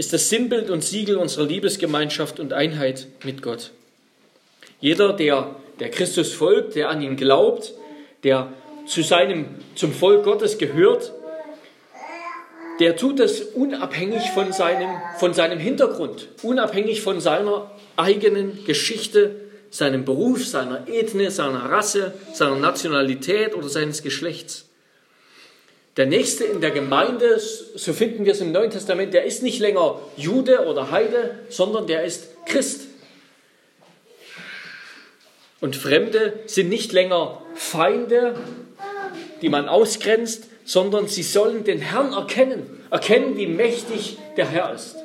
ist 0.00 0.14
das 0.14 0.30
Sinnbild 0.30 0.70
und 0.70 0.82
Siegel 0.82 1.18
unserer 1.18 1.44
Liebesgemeinschaft 1.44 2.40
und 2.40 2.54
Einheit 2.54 3.06
mit 3.22 3.42
Gott. 3.42 3.70
Jeder, 4.80 5.12
der, 5.12 5.56
der 5.78 5.90
Christus 5.90 6.32
folgt, 6.32 6.74
der 6.74 6.88
an 6.88 7.02
ihn 7.02 7.16
glaubt, 7.16 7.74
der 8.24 8.50
zu 8.86 9.02
seinem, 9.02 9.44
zum 9.74 9.92
Volk 9.92 10.24
Gottes 10.24 10.56
gehört, 10.56 11.12
der 12.80 12.96
tut 12.96 13.20
das 13.20 13.42
unabhängig 13.42 14.30
von 14.30 14.54
seinem, 14.54 14.88
von 15.18 15.34
seinem 15.34 15.58
Hintergrund, 15.58 16.28
unabhängig 16.42 17.02
von 17.02 17.20
seiner 17.20 17.70
eigenen 17.96 18.64
Geschichte, 18.64 19.36
seinem 19.68 20.06
Beruf, 20.06 20.46
seiner 20.46 20.88
Ethnie, 20.88 21.28
seiner 21.28 21.70
Rasse, 21.70 22.14
seiner 22.32 22.56
Nationalität 22.56 23.54
oder 23.54 23.68
seines 23.68 24.02
Geschlechts. 24.02 24.69
Der 25.96 26.06
Nächste 26.06 26.44
in 26.44 26.60
der 26.60 26.70
Gemeinde, 26.70 27.38
so 27.38 27.92
finden 27.92 28.24
wir 28.24 28.32
es 28.32 28.40
im 28.40 28.52
Neuen 28.52 28.70
Testament, 28.70 29.12
der 29.12 29.24
ist 29.24 29.42
nicht 29.42 29.58
länger 29.58 30.00
Jude 30.16 30.66
oder 30.66 30.90
Heide, 30.90 31.40
sondern 31.48 31.86
der 31.86 32.04
ist 32.04 32.28
Christ. 32.46 32.82
Und 35.60 35.76
Fremde 35.76 36.40
sind 36.46 36.68
nicht 36.68 36.92
länger 36.92 37.42
Feinde, 37.54 38.34
die 39.42 39.48
man 39.48 39.68
ausgrenzt, 39.68 40.44
sondern 40.64 41.08
sie 41.08 41.22
sollen 41.22 41.64
den 41.64 41.80
Herrn 41.80 42.12
erkennen, 42.12 42.80
erkennen, 42.90 43.36
wie 43.36 43.46
mächtig 43.46 44.18
der 44.36 44.48
Herr 44.48 44.72
ist. 44.72 44.96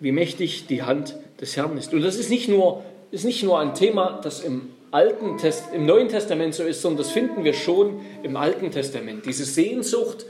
Wie 0.00 0.12
mächtig 0.12 0.66
die 0.66 0.82
Hand 0.82 1.16
des 1.40 1.56
Herrn 1.56 1.78
ist. 1.78 1.94
Und 1.94 2.02
das 2.02 2.16
ist 2.16 2.30
nicht 2.30 2.48
nur, 2.48 2.84
ist 3.10 3.24
nicht 3.24 3.42
nur 3.42 3.58
ein 3.58 3.74
Thema, 3.74 4.20
das 4.22 4.40
im, 4.40 4.70
Alten 4.90 5.38
Test, 5.38 5.64
im 5.72 5.86
Neuen 5.86 6.08
Testament 6.08 6.54
so 6.54 6.62
ist, 6.62 6.82
sondern 6.82 7.04
das 7.04 7.12
finden 7.12 7.44
wir 7.44 7.52
schon 7.52 8.00
im 8.22 8.36
Alten 8.36 8.70
Testament. 8.70 9.26
Diese 9.26 9.44
Sehnsucht 9.44 10.26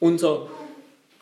unter 0.00 0.48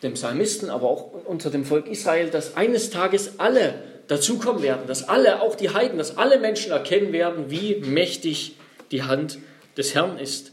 dem 0.03 0.13
Psalmisten, 0.13 0.69
aber 0.69 0.89
auch 0.89 1.11
unter 1.25 1.49
dem 1.49 1.65
Volk 1.65 1.87
Israel, 1.87 2.29
dass 2.29 2.55
eines 2.55 2.89
Tages 2.89 3.39
alle 3.39 3.75
dazukommen 4.07 4.63
werden, 4.63 4.87
dass 4.87 5.07
alle, 5.07 5.41
auch 5.41 5.55
die 5.55 5.69
Heiden, 5.69 5.97
dass 5.97 6.17
alle 6.17 6.39
Menschen 6.39 6.71
erkennen 6.71 7.13
werden, 7.13 7.49
wie 7.49 7.75
mächtig 7.75 8.55
die 8.91 9.03
Hand 9.03 9.37
des 9.77 9.93
Herrn 9.95 10.17
ist. 10.17 10.51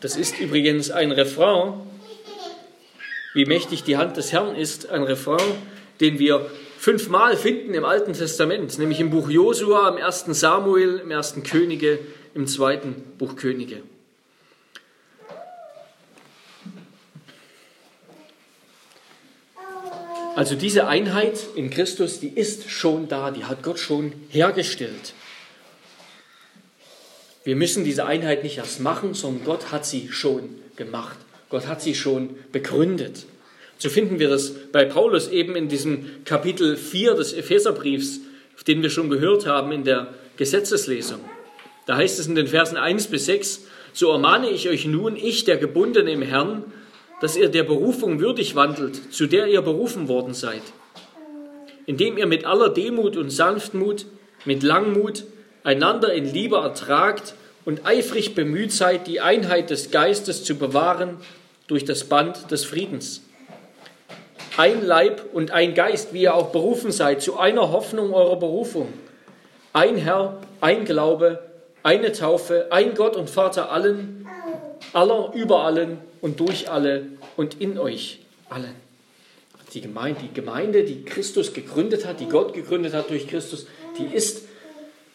Das 0.00 0.16
ist 0.16 0.38
übrigens 0.38 0.90
ein 0.90 1.12
Refrain, 1.12 1.74
wie 3.32 3.46
mächtig 3.46 3.84
die 3.84 3.96
Hand 3.96 4.16
des 4.16 4.32
Herrn 4.32 4.54
ist, 4.54 4.90
ein 4.90 5.02
Refrain, 5.02 5.54
den 6.00 6.18
wir 6.18 6.50
fünfmal 6.84 7.34
finden 7.38 7.72
im 7.72 7.86
Alten 7.86 8.12
Testament, 8.12 8.78
nämlich 8.78 9.00
im 9.00 9.08
Buch 9.08 9.30
Josua, 9.30 9.88
im 9.88 9.96
ersten 9.96 10.34
Samuel, 10.34 10.98
im 10.98 11.10
ersten 11.10 11.42
Könige, 11.42 11.98
im 12.34 12.46
zweiten 12.46 12.96
Buch 13.16 13.36
Könige. 13.36 13.80
Also 20.36 20.56
diese 20.56 20.86
Einheit 20.86 21.38
in 21.54 21.70
Christus, 21.70 22.20
die 22.20 22.28
ist 22.28 22.68
schon 22.68 23.08
da, 23.08 23.30
die 23.30 23.46
hat 23.46 23.62
Gott 23.62 23.78
schon 23.78 24.12
hergestellt. 24.28 25.14
Wir 27.44 27.56
müssen 27.56 27.84
diese 27.84 28.04
Einheit 28.04 28.42
nicht 28.42 28.58
erst 28.58 28.80
machen, 28.80 29.14
sondern 29.14 29.44
Gott 29.46 29.72
hat 29.72 29.86
sie 29.86 30.12
schon 30.12 30.50
gemacht. 30.76 31.16
Gott 31.48 31.66
hat 31.66 31.80
sie 31.80 31.94
schon 31.94 32.36
begründet. 32.52 33.24
So 33.78 33.88
finden 33.88 34.18
wir 34.18 34.28
das 34.28 34.52
bei 34.72 34.84
Paulus 34.84 35.28
eben 35.28 35.56
in 35.56 35.68
diesem 35.68 36.24
Kapitel 36.24 36.76
4 36.76 37.14
des 37.14 37.32
Epheserbriefs, 37.32 38.20
den 38.66 38.82
wir 38.82 38.90
schon 38.90 39.10
gehört 39.10 39.46
haben 39.46 39.72
in 39.72 39.84
der 39.84 40.14
Gesetzeslesung. 40.36 41.20
Da 41.86 41.96
heißt 41.96 42.18
es 42.18 42.26
in 42.26 42.34
den 42.34 42.46
Versen 42.46 42.76
1 42.76 43.08
bis 43.08 43.26
6, 43.26 43.66
so 43.92 44.10
ermahne 44.10 44.48
ich 44.48 44.68
euch 44.68 44.86
nun, 44.86 45.16
ich, 45.16 45.44
der 45.44 45.56
Gebundene 45.56 46.10
im 46.10 46.22
Herrn, 46.22 46.64
dass 47.20 47.36
ihr 47.36 47.48
der 47.48 47.62
Berufung 47.62 48.20
würdig 48.20 48.54
wandelt, 48.56 49.12
zu 49.12 49.26
der 49.26 49.46
ihr 49.46 49.62
berufen 49.62 50.08
worden 50.08 50.34
seid, 50.34 50.62
indem 51.86 52.18
ihr 52.18 52.26
mit 52.26 52.44
aller 52.44 52.70
Demut 52.70 53.16
und 53.16 53.30
Sanftmut, 53.30 54.06
mit 54.44 54.62
Langmut, 54.62 55.24
einander 55.62 56.12
in 56.12 56.30
Liebe 56.30 56.56
ertragt 56.56 57.34
und 57.64 57.86
eifrig 57.86 58.34
bemüht 58.34 58.72
seid, 58.72 59.06
die 59.06 59.20
Einheit 59.20 59.70
des 59.70 59.90
Geistes 59.90 60.44
zu 60.44 60.56
bewahren 60.56 61.16
durch 61.66 61.84
das 61.84 62.04
Band 62.04 62.50
des 62.50 62.64
Friedens. 62.64 63.22
Ein 64.56 64.86
Leib 64.86 65.22
und 65.32 65.50
ein 65.50 65.74
Geist, 65.74 66.12
wie 66.12 66.22
ihr 66.22 66.34
auch 66.34 66.50
berufen 66.50 66.92
seid, 66.92 67.22
zu 67.22 67.38
einer 67.38 67.72
Hoffnung 67.72 68.14
eurer 68.14 68.36
Berufung. 68.36 68.92
Ein 69.72 69.96
Herr, 69.96 70.40
ein 70.60 70.84
Glaube, 70.84 71.42
eine 71.82 72.12
Taufe, 72.12 72.68
ein 72.70 72.94
Gott 72.94 73.16
und 73.16 73.28
Vater 73.28 73.72
allen, 73.72 74.26
aller, 74.92 75.32
über 75.34 75.64
allen 75.64 75.98
und 76.20 76.38
durch 76.38 76.70
alle 76.70 77.06
und 77.36 77.60
in 77.60 77.78
euch 77.78 78.20
allen. 78.48 78.74
Die 79.72 79.80
Gemeinde, 79.80 80.20
die 80.22 80.32
Gemeinde, 80.32 80.84
die 80.84 81.04
Christus 81.04 81.52
gegründet 81.52 82.06
hat, 82.06 82.20
die 82.20 82.28
Gott 82.28 82.54
gegründet 82.54 82.94
hat 82.94 83.10
durch 83.10 83.26
Christus, 83.26 83.66
die 83.98 84.14
ist 84.14 84.42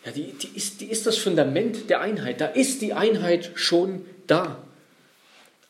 ja, 0.05 0.11
die, 0.11 0.33
die, 0.33 0.55
ist, 0.55 0.81
die 0.81 0.85
ist 0.85 1.05
das 1.07 1.17
Fundament 1.17 1.89
der 1.89 2.01
Einheit. 2.01 2.41
Da 2.41 2.47
ist 2.47 2.81
die 2.81 2.93
Einheit 2.93 3.51
schon 3.55 4.05
da. 4.27 4.57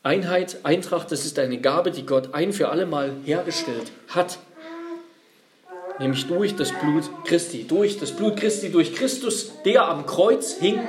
Einheit, 0.02 0.58
Eintracht, 0.62 1.12
das 1.12 1.26
ist 1.26 1.38
eine 1.38 1.60
Gabe, 1.60 1.90
die 1.90 2.06
Gott 2.06 2.32
ein 2.32 2.52
für 2.52 2.70
alle 2.70 2.86
Mal 2.86 3.12
hergestellt 3.24 3.92
hat. 4.08 4.38
Nämlich 5.98 6.26
durch 6.26 6.56
das 6.56 6.72
Blut 6.72 7.04
Christi. 7.24 7.66
Durch 7.66 7.98
das 7.98 8.12
Blut 8.12 8.36
Christi, 8.36 8.70
durch 8.70 8.94
Christus, 8.94 9.52
der 9.64 9.88
am 9.88 10.06
Kreuz 10.06 10.54
hing, 10.54 10.80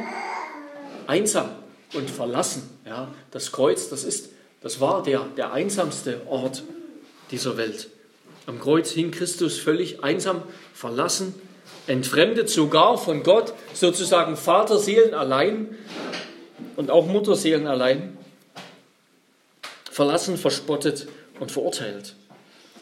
einsam 1.07 1.49
und 1.93 2.09
verlassen. 2.09 2.69
Ja, 2.85 3.09
das 3.31 3.51
Kreuz, 3.51 3.89
das, 3.89 4.05
ist, 4.05 4.29
das 4.61 4.79
war 4.79 5.03
der, 5.03 5.25
der 5.35 5.51
einsamste 5.51 6.21
Ort 6.27 6.63
dieser 7.31 7.57
Welt. 7.57 7.89
Am 8.45 8.59
Kreuz 8.59 8.91
hing 8.91 9.11
Christus 9.11 9.59
völlig 9.59 10.03
einsam, 10.03 10.43
verlassen 10.73 11.35
entfremdet 11.87 12.49
sogar 12.49 12.97
von 12.97 13.23
Gott, 13.23 13.53
sozusagen 13.73 14.37
Vaterseelen 14.37 15.13
allein 15.13 15.75
und 16.75 16.91
auch 16.91 17.07
Mutterseelen 17.07 17.67
allein, 17.67 18.17
verlassen, 19.91 20.37
verspottet 20.37 21.07
und 21.39 21.51
verurteilt. 21.51 22.15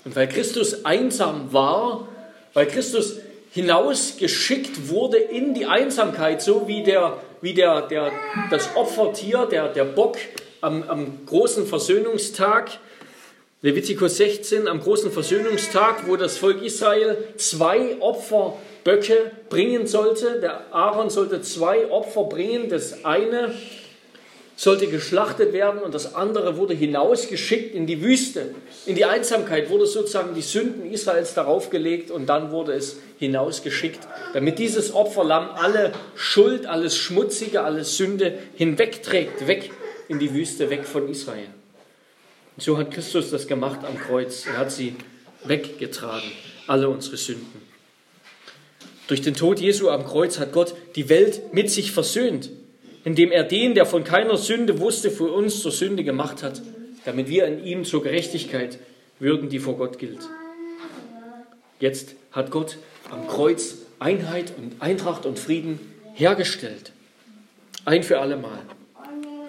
Und 0.06 0.16
weil 0.16 0.30
Christus 0.30 0.86
einsam 0.86 1.52
war, 1.52 2.08
weil 2.54 2.68
Christus 2.68 3.18
hinausgeschickt 3.52 4.90
wurde 4.90 5.18
in 5.18 5.54
die 5.54 5.66
Einsamkeit, 5.66 6.42
so 6.42 6.68
wie, 6.68 6.84
der, 6.84 7.18
wie 7.42 7.54
der, 7.54 7.82
der, 7.82 8.12
das 8.50 8.76
Opfertier, 8.76 9.48
der, 9.50 9.70
der 9.70 9.86
Bock 9.86 10.18
am, 10.62 10.84
am 10.84 11.26
großen 11.26 11.66
Versöhnungstag, 11.66 12.80
Levitikus 13.62 14.18
16, 14.18 14.68
am 14.70 14.80
großen 14.80 15.12
Versöhnungstag, 15.12 16.08
wo 16.08 16.16
das 16.16 16.38
Volk 16.38 16.62
Israel 16.62 17.18
zwei 17.36 18.00
Opfer 18.00 18.58
Böcke 18.86 19.32
bringen 19.50 19.86
sollte. 19.86 20.40
Der 20.40 20.74
Aaron 20.74 21.10
sollte 21.10 21.42
zwei 21.42 21.90
Opfer 21.92 22.24
bringen. 22.24 22.70
Das 22.70 23.04
eine 23.04 23.54
sollte 24.60 24.88
geschlachtet 24.88 25.54
werden 25.54 25.80
und 25.80 25.94
das 25.94 26.16
andere 26.16 26.58
wurde 26.58 26.74
hinausgeschickt 26.74 27.74
in 27.74 27.88
die 27.88 28.02
Wüste, 28.02 28.54
in 28.86 28.96
die 28.96 29.06
Einsamkeit, 29.06 29.70
wurde 29.70 29.86
sozusagen 29.86 30.36
die 30.36 30.42
Sünden 30.42 30.92
Israels 30.92 31.34
darauf 31.34 31.70
gelegt 31.70 32.12
und 32.12 32.26
dann 32.26 32.52
wurde 32.52 32.74
es 32.74 32.98
hinausgeschickt, 33.20 34.06
damit 34.34 34.60
dieses 34.60 34.94
Opferlamm 34.94 35.52
alle 35.52 35.94
Schuld, 36.14 36.66
alles 36.66 36.98
Schmutzige, 36.98 37.62
alles 37.62 37.96
Sünde 37.96 38.38
hinwegträgt, 38.56 39.48
weg 39.48 39.72
in 40.10 40.20
die 40.20 40.34
Wüste, 40.34 40.70
weg 40.70 40.84
von 40.86 41.08
Israel. 41.08 41.48
Und 42.58 42.62
so 42.62 42.78
hat 42.78 42.92
Christus 42.92 43.30
das 43.30 43.48
gemacht 43.48 43.80
am 43.86 43.98
Kreuz. 43.98 44.46
Er 44.46 44.58
hat 44.58 44.74
sie 44.74 44.94
weggetragen, 45.46 46.30
alle 46.68 46.90
unsere 46.90 47.16
Sünden. 47.16 47.62
Durch 49.08 49.22
den 49.22 49.36
Tod 49.36 49.62
Jesu 49.62 49.88
am 49.88 50.06
Kreuz 50.06 50.38
hat 50.38 50.52
Gott 50.52 50.76
die 50.98 51.08
Welt 51.08 51.54
mit 51.54 51.72
sich 51.72 51.94
versöhnt, 51.94 52.50
indem 53.04 53.32
er 53.32 53.44
den, 53.44 53.76
der 53.76 53.86
von 53.86 54.04
keiner 54.04 54.38
Sünde 54.38 54.80
wusste, 54.80 55.12
für 55.12 55.32
uns 55.32 55.62
zur 55.62 55.72
Sünde 55.72 56.04
gemacht 56.04 56.44
hat, 56.44 56.62
damit 57.06 57.30
wir 57.30 57.46
in 57.46 57.64
ihm 57.64 57.86
zur 57.86 58.04
Gerechtigkeit 58.04 58.80
würden, 59.20 59.50
die 59.50 59.60
vor 59.60 59.78
Gott 59.78 60.00
gilt. 60.00 60.20
Jetzt 61.80 62.16
hat 62.32 62.52
Gott 62.52 62.78
am 63.10 63.28
Kreuz 63.28 63.78
Einheit 64.00 64.54
und 64.58 64.82
Eintracht 64.82 65.26
und 65.26 65.40
Frieden 65.40 65.80
hergestellt. 66.14 66.92
Ein 67.86 68.04
für 68.04 68.20
alle 68.20 68.38
Mal. 68.38 68.60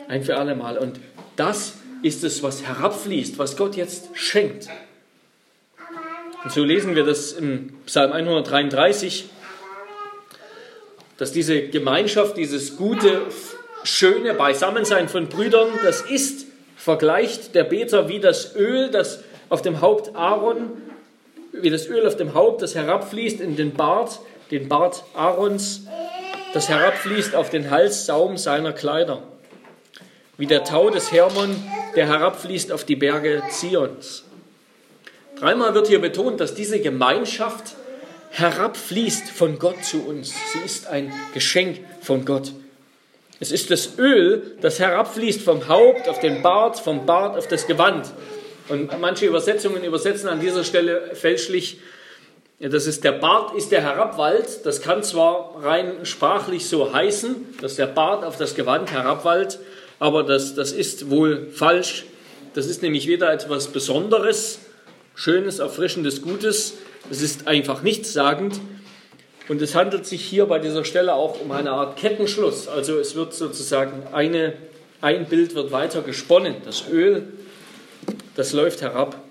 Ein 0.08 0.22
für 0.22 0.36
alle 0.36 0.54
Mal. 0.54 0.78
Und 0.78 1.00
das 1.36 1.74
ist 2.02 2.24
es, 2.24 2.42
was 2.42 2.64
herabfließt, 2.64 3.38
was 3.38 3.56
Gott 3.56 3.76
jetzt 3.76 4.08
schenkt. 4.14 4.68
Und 6.42 6.52
so 6.52 6.64
lesen 6.64 6.94
wir 6.94 7.04
das 7.04 7.32
im 7.32 7.74
Psalm 7.86 8.12
133 8.12 9.26
dass 11.20 11.32
diese 11.32 11.68
Gemeinschaft, 11.68 12.38
dieses 12.38 12.78
gute, 12.78 13.20
schöne 13.84 14.32
Beisammensein 14.32 15.06
von 15.06 15.28
Brüdern, 15.28 15.68
das 15.84 16.00
ist 16.00 16.46
vergleicht 16.76 17.54
der 17.54 17.64
Beter 17.64 18.08
wie 18.08 18.20
das 18.20 18.56
Öl, 18.56 18.90
das 18.90 19.22
auf 19.50 19.60
dem 19.60 19.82
Haupt 19.82 20.16
Aaron, 20.16 20.70
wie 21.52 21.68
das 21.68 21.86
Öl 21.88 22.06
auf 22.06 22.16
dem 22.16 22.32
Haupt, 22.32 22.62
das 22.62 22.74
herabfließt 22.74 23.38
in 23.42 23.54
den 23.54 23.74
Bart, 23.74 24.20
den 24.50 24.70
Bart 24.70 25.04
Aarons, 25.12 25.82
das 26.54 26.70
herabfließt 26.70 27.34
auf 27.34 27.50
den 27.50 27.70
Halssaum 27.70 28.38
seiner 28.38 28.72
Kleider. 28.72 29.22
Wie 30.38 30.46
der 30.46 30.64
Tau 30.64 30.88
des 30.88 31.12
Hermon, 31.12 31.54
der 31.96 32.06
herabfließt 32.06 32.72
auf 32.72 32.84
die 32.84 32.96
Berge 32.96 33.42
Zions. 33.50 34.24
Dreimal 35.38 35.74
wird 35.74 35.88
hier 35.88 36.00
betont, 36.00 36.40
dass 36.40 36.54
diese 36.54 36.80
Gemeinschaft 36.80 37.74
herabfließt 38.30 39.28
von 39.28 39.58
Gott 39.58 39.84
zu 39.84 40.06
uns. 40.06 40.32
Sie 40.52 40.60
ist 40.64 40.86
ein 40.86 41.12
Geschenk 41.34 41.80
von 42.00 42.24
Gott. 42.24 42.52
Es 43.40 43.50
ist 43.50 43.70
das 43.70 43.98
Öl, 43.98 44.56
das 44.60 44.78
herabfließt 44.78 45.40
vom 45.40 45.66
Haupt 45.68 46.08
auf 46.08 46.20
den 46.20 46.42
Bart, 46.42 46.78
vom 46.78 47.06
Bart 47.06 47.36
auf 47.36 47.48
das 47.48 47.66
Gewand. 47.66 48.10
Und 48.68 49.00
manche 49.00 49.26
Übersetzungen 49.26 49.82
übersetzen 49.82 50.28
an 50.28 50.40
dieser 50.40 50.62
Stelle 50.62 51.14
fälschlich, 51.14 51.78
das 52.60 52.86
ist 52.86 53.04
der 53.04 53.12
Bart 53.12 53.56
ist 53.56 53.72
der 53.72 53.80
herabwallt. 53.80 54.66
Das 54.66 54.82
kann 54.82 55.02
zwar 55.02 55.54
rein 55.62 56.04
sprachlich 56.04 56.68
so 56.68 56.92
heißen, 56.92 57.56
dass 57.62 57.76
der 57.76 57.86
Bart 57.86 58.22
auf 58.22 58.36
das 58.36 58.54
Gewand 58.54 58.92
herabwallt, 58.92 59.58
aber 59.98 60.22
das, 60.22 60.54
das 60.54 60.72
ist 60.72 61.08
wohl 61.08 61.48
falsch. 61.52 62.04
Das 62.52 62.66
ist 62.66 62.82
nämlich 62.82 63.06
weder 63.06 63.32
etwas 63.32 63.68
Besonderes, 63.68 64.58
Schönes, 65.22 65.58
Erfrischendes, 65.58 66.22
Gutes. 66.22 66.78
Es 67.10 67.20
ist 67.20 67.46
einfach 67.46 67.82
nichtssagend. 67.82 68.58
Und 69.50 69.60
es 69.60 69.74
handelt 69.74 70.06
sich 70.06 70.24
hier 70.24 70.46
bei 70.46 70.58
dieser 70.58 70.82
Stelle 70.82 71.12
auch 71.12 71.38
um 71.42 71.52
eine 71.52 71.72
Art 71.72 71.98
Kettenschluss. 71.98 72.68
Also 72.68 72.98
es 72.98 73.14
wird 73.14 73.34
sozusagen 73.34 74.04
eine, 74.14 74.54
ein 75.02 75.26
Bild 75.26 75.54
wird 75.54 75.72
weiter 75.72 76.00
gesponnen. 76.00 76.54
Das 76.64 76.88
Öl, 76.88 77.34
das 78.34 78.54
läuft 78.54 78.80
herab. 78.80 79.22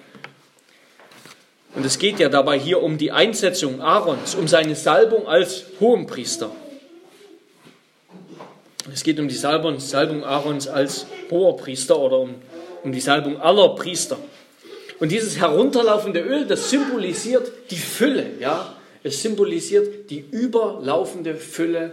Und 1.73 1.83
es 1.83 1.97
geht 1.97 2.19
ja 2.19 2.29
dabei 2.29 2.59
hier 2.59 2.83
um 2.83 2.99
die 2.99 3.11
Einsetzung 3.11 3.81
Aarons, 3.81 4.35
um 4.35 4.47
seine 4.47 4.75
Salbung 4.75 5.27
als 5.27 5.65
Hohenpriester. 5.79 6.51
Es 8.93 9.01
geht 9.01 9.19
um 9.19 9.27
die 9.27 9.33
Salbung, 9.33 9.79
Salbung 9.79 10.23
Aarons 10.23 10.67
als 10.67 11.07
Hoherpriester 11.31 11.97
oder 11.97 12.19
um, 12.19 12.35
um 12.83 12.91
die 12.91 13.01
Salbung 13.01 13.41
aller 13.41 13.69
Priester. 13.69 14.19
Und 14.99 15.11
dieses 15.11 15.37
herunterlaufende 15.37 16.19
Öl, 16.19 16.45
das 16.45 16.69
symbolisiert 16.69 17.51
die 17.71 17.77
Fülle, 17.77 18.31
ja, 18.39 18.75
es 19.03 19.21
symbolisiert 19.21 20.09
die 20.09 20.25
überlaufende 20.31 21.35
Fülle 21.35 21.91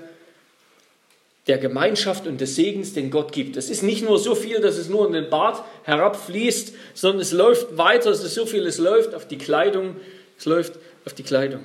der 1.46 1.58
Gemeinschaft 1.58 2.26
und 2.26 2.40
des 2.40 2.56
Segens, 2.56 2.92
den 2.92 3.10
Gott 3.10 3.30
gibt. 3.30 3.56
Es 3.56 3.70
ist 3.70 3.84
nicht 3.84 4.02
nur 4.02 4.18
so 4.18 4.34
viel, 4.34 4.60
dass 4.60 4.76
es 4.76 4.88
nur 4.88 5.06
in 5.06 5.12
den 5.12 5.30
Bart 5.30 5.64
herabfließt, 5.84 6.74
sondern 6.94 7.20
es 7.20 7.30
läuft 7.30 7.78
weiter, 7.78 8.10
es 8.10 8.24
ist 8.24 8.34
so 8.34 8.46
viel, 8.46 8.66
es 8.66 8.78
läuft 8.78 9.14
auf 9.14 9.28
die 9.28 9.38
Kleidung, 9.38 9.96
es 10.36 10.44
läuft 10.44 10.72
auf 11.04 11.12
die 11.12 11.22
Kleidung. 11.22 11.62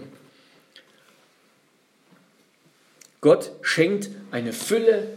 Gott 3.21 3.51
schenkt 3.63 4.09
eine 4.29 4.53
Fülle 4.53 5.07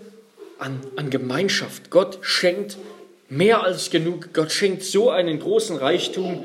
an, 0.59 0.81
an 0.97 1.11
Gemeinschaft. 1.11 1.91
Gott 1.91 2.19
schenkt 2.23 2.79
mehr 3.29 3.63
als 3.63 3.91
genug. 3.91 4.33
Gott 4.33 4.53
schenkt 4.53 4.83
so 4.83 5.11
einen 5.11 5.39
großen 5.39 5.77
Reichtum, 5.77 6.45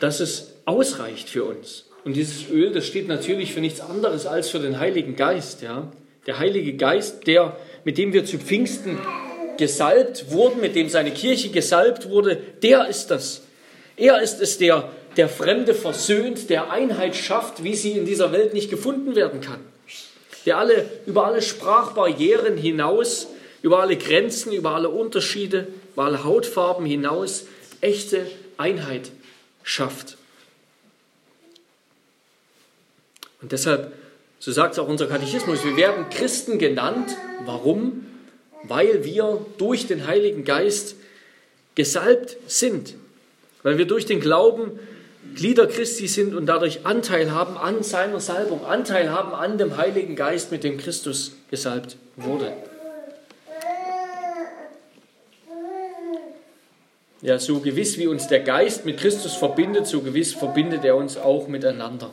dass 0.00 0.20
es 0.20 0.54
ausreicht 0.64 1.28
für 1.28 1.44
uns. 1.44 1.86
Und 2.04 2.14
dieses 2.14 2.48
Öl, 2.50 2.72
das 2.72 2.86
steht 2.86 3.08
natürlich 3.08 3.52
für 3.52 3.60
nichts 3.60 3.80
anderes 3.80 4.26
als 4.26 4.48
für 4.48 4.58
den 4.58 4.78
Heiligen 4.78 5.16
Geist. 5.16 5.62
Ja? 5.62 5.90
Der 6.26 6.38
Heilige 6.38 6.74
Geist, 6.74 7.26
der, 7.26 7.56
mit 7.84 7.98
dem 7.98 8.12
wir 8.12 8.24
zu 8.24 8.38
Pfingsten 8.38 8.98
gesalbt 9.56 10.30
wurden, 10.30 10.60
mit 10.60 10.76
dem 10.76 10.88
seine 10.88 11.10
Kirche 11.10 11.50
gesalbt 11.50 12.08
wurde, 12.08 12.36
der 12.62 12.88
ist 12.88 13.10
das. 13.10 13.42
Er 13.96 14.20
ist 14.20 14.40
es, 14.40 14.58
der, 14.58 14.90
der 15.16 15.28
Fremde 15.28 15.74
versöhnt, 15.74 16.50
der 16.50 16.70
Einheit 16.70 17.16
schafft, 17.16 17.64
wie 17.64 17.74
sie 17.74 17.92
in 17.92 18.04
dieser 18.04 18.32
Welt 18.32 18.54
nicht 18.54 18.70
gefunden 18.70 19.16
werden 19.16 19.40
kann. 19.40 19.60
Der 20.44 20.58
alle, 20.58 20.88
über 21.06 21.26
alle 21.26 21.42
Sprachbarrieren 21.42 22.56
hinaus, 22.56 23.28
über 23.66 23.80
alle 23.80 23.96
Grenzen, 23.96 24.52
über 24.52 24.76
alle 24.76 24.90
Unterschiede, 24.90 25.66
über 25.92 26.04
alle 26.04 26.22
Hautfarben 26.22 26.86
hinaus 26.86 27.46
echte 27.80 28.24
Einheit 28.58 29.10
schafft. 29.64 30.16
Und 33.42 33.50
deshalb, 33.50 33.92
so 34.38 34.52
sagt 34.52 34.74
es 34.74 34.78
auch 34.78 34.86
unser 34.86 35.08
Katechismus, 35.08 35.64
wir 35.64 35.76
werden 35.76 36.08
Christen 36.10 36.60
genannt. 36.60 37.16
Warum? 37.44 38.06
Weil 38.62 39.04
wir 39.04 39.44
durch 39.58 39.88
den 39.88 40.06
Heiligen 40.06 40.44
Geist 40.44 40.94
gesalbt 41.74 42.36
sind. 42.46 42.94
Weil 43.64 43.78
wir 43.78 43.86
durch 43.86 44.06
den 44.06 44.20
Glauben 44.20 44.78
Glieder 45.34 45.66
Christi 45.66 46.06
sind 46.06 46.36
und 46.36 46.46
dadurch 46.46 46.86
Anteil 46.86 47.32
haben 47.32 47.56
an 47.56 47.82
seiner 47.82 48.20
Salbung, 48.20 48.64
Anteil 48.64 49.10
haben 49.10 49.34
an 49.34 49.58
dem 49.58 49.76
Heiligen 49.76 50.14
Geist, 50.14 50.52
mit 50.52 50.62
dem 50.62 50.78
Christus 50.78 51.32
gesalbt 51.50 51.96
wurde. 52.14 52.52
Ja, 57.22 57.38
so 57.38 57.60
gewiss 57.60 57.98
wie 57.98 58.06
uns 58.06 58.28
der 58.28 58.40
Geist 58.40 58.84
mit 58.84 58.98
Christus 58.98 59.34
verbindet, 59.34 59.86
so 59.86 60.00
gewiss 60.00 60.34
verbindet 60.34 60.84
er 60.84 60.96
uns 60.96 61.16
auch 61.16 61.48
miteinander. 61.48 62.10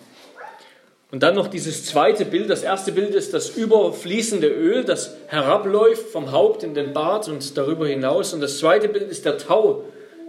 Und 1.12 1.22
dann 1.22 1.36
noch 1.36 1.48
dieses 1.48 1.86
zweite 1.86 2.26
Bild. 2.26 2.50
Das 2.50 2.64
erste 2.64 2.92
Bild 2.92 3.14
ist 3.14 3.36
das 3.36 3.52
überfließende 3.52 4.48
Öl, 4.48 4.84
das 4.84 5.16
herabläuft 5.28 6.08
vom 6.08 6.32
Haupt 6.32 6.64
in 6.64 6.74
den 6.74 6.94
Bart 6.94 7.28
und 7.28 7.56
darüber 7.56 7.88
hinaus. 7.88 8.34
Und 8.34 8.42
das 8.42 8.58
zweite 8.58 8.90
Bild 8.90 9.12
ist 9.12 9.24
der 9.26 9.38
Tau, 9.38 9.84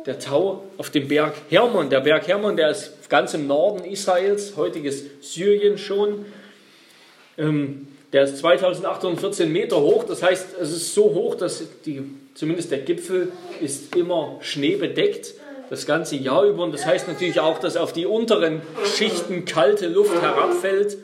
der 0.05 0.19
Tau 0.19 0.63
auf 0.77 0.91
dem 0.91 1.09
Berg 1.09 1.33
Hermon. 1.49 1.89
Der 1.89 2.01
Berg 2.01 2.29
Hermon, 2.29 2.57
der 2.57 2.69
ist 2.69 3.09
ganz 3.09 3.33
im 3.33 3.47
Norden 3.47 3.85
Israels, 3.85 4.57
heutiges 4.57 5.05
Syrien 5.23 5.79
schon. 5.79 6.27
Ähm, 7.39 7.89
der 8.15 8.23
ist 8.23 8.39
2814 8.39 9.53
Meter 9.53 9.81
hoch. 9.81 10.05
Das 10.05 10.23
heißt, 10.23 10.57
es 10.61 10.71
ist 10.71 10.95
so 10.95 11.13
hoch, 11.15 11.35
dass 11.35 11.65
die, 11.85 12.03
zumindest 12.35 12.71
der 12.71 12.79
Gipfel 12.79 13.33
ist 13.61 13.97
immer 13.97 14.37
schneebedeckt 14.41 15.35
das 15.69 15.85
ganze 15.85 16.15
Jahr 16.15 16.45
über. 16.45 16.63
Und 16.63 16.73
das 16.73 16.87
heißt 16.87 17.09
natürlich 17.09 17.41
auch, 17.41 17.59
dass 17.59 17.77
auf 17.77 17.93
die 17.93 18.07
unteren 18.07 18.63
Schichten 18.85 19.45
kalte 19.47 19.89
Luft 19.89 20.23
herabfällt 20.23 20.97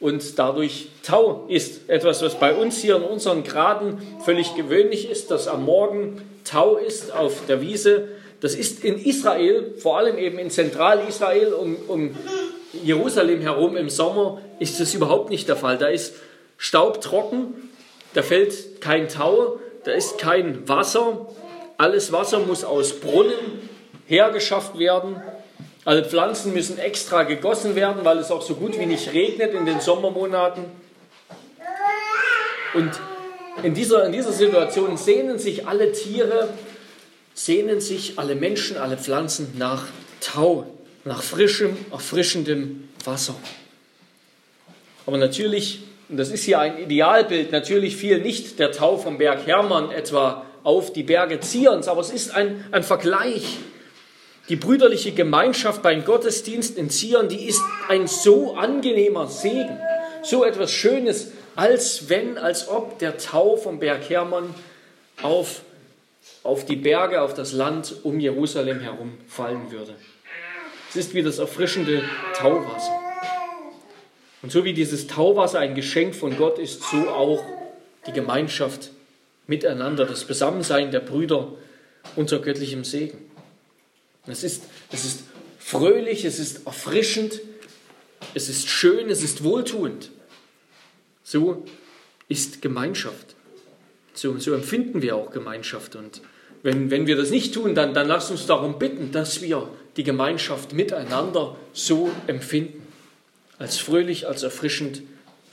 und 0.00 0.38
dadurch 0.38 0.88
Tau 1.02 1.44
ist. 1.48 1.90
Etwas, 1.90 2.22
was 2.22 2.36
bei 2.36 2.54
uns 2.54 2.78
hier 2.78 2.96
in 2.96 3.02
unseren 3.02 3.44
Graden 3.44 3.98
völlig 4.24 4.54
gewöhnlich 4.54 5.10
ist, 5.10 5.30
dass 5.30 5.46
am 5.46 5.66
Morgen 5.66 6.22
Tau 6.44 6.76
ist 6.76 7.14
auf 7.14 7.42
der 7.48 7.60
Wiese. 7.60 8.08
Das 8.40 8.54
ist 8.54 8.82
in 8.82 8.98
Israel, 8.98 9.74
vor 9.76 9.98
allem 9.98 10.16
eben 10.16 10.38
in 10.38 10.48
Zentralisrael 10.48 11.52
um, 11.52 11.76
um 11.86 12.16
Jerusalem 12.82 13.40
herum 13.40 13.76
im 13.76 13.90
Sommer, 13.90 14.40
ist 14.58 14.80
das 14.80 14.94
überhaupt 14.94 15.30
nicht 15.30 15.48
der 15.48 15.56
Fall. 15.56 15.78
Da 15.78 15.88
ist 15.88 16.14
Staub 16.56 17.00
trocken, 17.00 17.70
da 18.14 18.22
fällt 18.22 18.80
kein 18.80 19.08
Tau, 19.08 19.58
da 19.84 19.92
ist 19.92 20.18
kein 20.18 20.68
Wasser. 20.68 21.26
Alles 21.76 22.12
Wasser 22.12 22.40
muss 22.40 22.64
aus 22.64 23.00
Brunnen 23.00 23.68
hergeschafft 24.06 24.78
werden. 24.78 25.22
Alle 25.84 26.04
Pflanzen 26.04 26.54
müssen 26.54 26.78
extra 26.78 27.24
gegossen 27.24 27.74
werden, 27.74 28.04
weil 28.04 28.18
es 28.18 28.30
auch 28.30 28.42
so 28.42 28.54
gut 28.54 28.78
wie 28.78 28.86
nicht 28.86 29.12
regnet 29.12 29.52
in 29.52 29.66
den 29.66 29.80
Sommermonaten. 29.80 30.64
Und 32.74 32.90
in 33.62 33.74
dieser, 33.74 34.06
in 34.06 34.12
dieser 34.12 34.32
Situation 34.32 34.96
sehnen 34.96 35.38
sich 35.38 35.66
alle 35.66 35.92
Tiere, 35.92 36.48
sehnen 37.34 37.80
sich 37.80 38.18
alle 38.18 38.34
Menschen, 38.34 38.76
alle 38.76 38.96
Pflanzen 38.96 39.54
nach 39.58 39.86
Tau, 40.20 40.66
nach 41.04 41.22
frischem, 41.22 41.76
erfrischendem 41.90 42.88
Wasser. 43.04 43.34
Aber 45.06 45.18
natürlich, 45.18 45.80
und 46.08 46.16
das 46.16 46.30
ist 46.30 46.44
hier 46.44 46.60
ein 46.60 46.78
Idealbild, 46.78 47.52
natürlich 47.52 47.96
fiel 47.96 48.20
nicht 48.20 48.58
der 48.58 48.72
Tau 48.72 48.96
vom 48.96 49.18
Berg 49.18 49.46
Hermann 49.46 49.90
etwa 49.90 50.46
auf 50.62 50.92
die 50.92 51.02
Berge 51.02 51.40
Zions, 51.40 51.88
aber 51.88 52.00
es 52.00 52.10
ist 52.10 52.34
ein, 52.34 52.64
ein 52.72 52.82
Vergleich 52.82 53.58
die 54.48 54.56
brüderliche 54.56 55.12
Gemeinschaft 55.12 55.82
beim 55.82 56.04
Gottesdienst 56.04 56.76
in 56.76 56.90
Zion, 56.90 57.28
die 57.28 57.46
ist 57.46 57.62
ein 57.88 58.06
so 58.06 58.54
angenehmer 58.56 59.26
Segen, 59.26 59.78
so 60.22 60.44
etwas 60.44 60.70
Schönes, 60.70 61.32
als 61.56 62.08
wenn, 62.08 62.36
als 62.36 62.68
ob 62.68 62.98
der 62.98 63.16
Tau 63.16 63.56
vom 63.56 63.78
Berg 63.78 64.08
Hermon 64.08 64.54
auf, 65.22 65.62
auf 66.42 66.66
die 66.66 66.76
Berge, 66.76 67.22
auf 67.22 67.34
das 67.34 67.52
Land 67.52 67.94
um 68.02 68.20
Jerusalem 68.20 68.80
herum 68.80 69.18
fallen 69.28 69.70
würde. 69.70 69.94
Es 70.94 71.06
ist 71.06 71.14
wie 71.14 71.24
das 71.24 71.38
erfrischende 71.38 72.04
Tauwasser. 72.36 73.00
Und 74.42 74.52
so 74.52 74.64
wie 74.64 74.72
dieses 74.72 75.08
Tauwasser 75.08 75.58
ein 75.58 75.74
Geschenk 75.74 76.14
von 76.14 76.36
Gott 76.36 76.60
ist, 76.60 76.84
so 76.84 77.08
auch 77.08 77.44
die 78.06 78.12
Gemeinschaft 78.12 78.92
miteinander, 79.48 80.06
das 80.06 80.24
Besammensein 80.24 80.92
der 80.92 81.00
Brüder 81.00 81.50
unter 82.14 82.38
göttlichem 82.38 82.84
Segen. 82.84 83.18
Es 84.28 84.44
ist, 84.44 84.62
es 84.92 85.04
ist 85.04 85.24
fröhlich, 85.58 86.24
es 86.24 86.38
ist 86.38 86.64
erfrischend, 86.64 87.40
es 88.34 88.48
ist 88.48 88.68
schön, 88.68 89.10
es 89.10 89.24
ist 89.24 89.42
wohltuend. 89.42 90.12
So 91.24 91.64
ist 92.28 92.62
Gemeinschaft. 92.62 93.34
So, 94.12 94.38
so 94.38 94.54
empfinden 94.54 95.02
wir 95.02 95.16
auch 95.16 95.32
Gemeinschaft. 95.32 95.96
Und 95.96 96.22
wenn, 96.64 96.90
wenn 96.90 97.06
wir 97.06 97.16
das 97.16 97.28
nicht 97.28 97.52
tun, 97.52 97.74
dann, 97.74 97.92
dann 97.92 98.08
lasst 98.08 98.30
uns 98.30 98.46
darum 98.46 98.78
bitten, 98.78 99.12
dass 99.12 99.42
wir 99.42 99.68
die 99.98 100.02
Gemeinschaft 100.02 100.72
miteinander 100.72 101.56
so 101.74 102.10
empfinden. 102.26 102.82
Als 103.58 103.76
fröhlich, 103.76 104.26
als 104.26 104.42
erfrischend, 104.42 105.02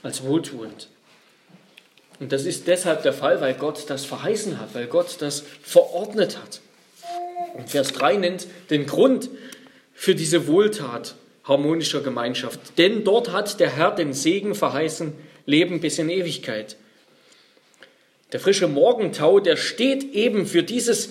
als 0.02 0.24
wohltuend. 0.24 0.88
Und 2.18 2.32
das 2.32 2.46
ist 2.46 2.66
deshalb 2.66 3.02
der 3.02 3.12
Fall, 3.12 3.42
weil 3.42 3.52
Gott 3.52 3.84
das 3.90 4.06
verheißen 4.06 4.58
hat, 4.58 4.74
weil 4.74 4.86
Gott 4.86 5.16
das 5.20 5.44
verordnet 5.62 6.38
hat. 6.38 6.60
Und 7.58 7.68
Vers 7.68 7.92
3 7.92 8.16
nennt 8.16 8.46
den 8.70 8.86
Grund 8.86 9.28
für 9.92 10.14
diese 10.14 10.46
Wohltat 10.46 11.14
harmonischer 11.44 12.00
Gemeinschaft. 12.00 12.78
Denn 12.78 13.04
dort 13.04 13.32
hat 13.32 13.60
der 13.60 13.68
Herr 13.68 13.90
den 13.90 14.14
Segen 14.14 14.54
verheißen, 14.54 15.12
Leben 15.44 15.82
bis 15.82 15.98
in 15.98 16.08
Ewigkeit. 16.08 16.76
Der 18.32 18.40
frische 18.40 18.66
Morgentau, 18.66 19.40
der 19.40 19.56
steht 19.56 20.14
eben 20.14 20.46
für 20.46 20.62
dieses 20.62 21.10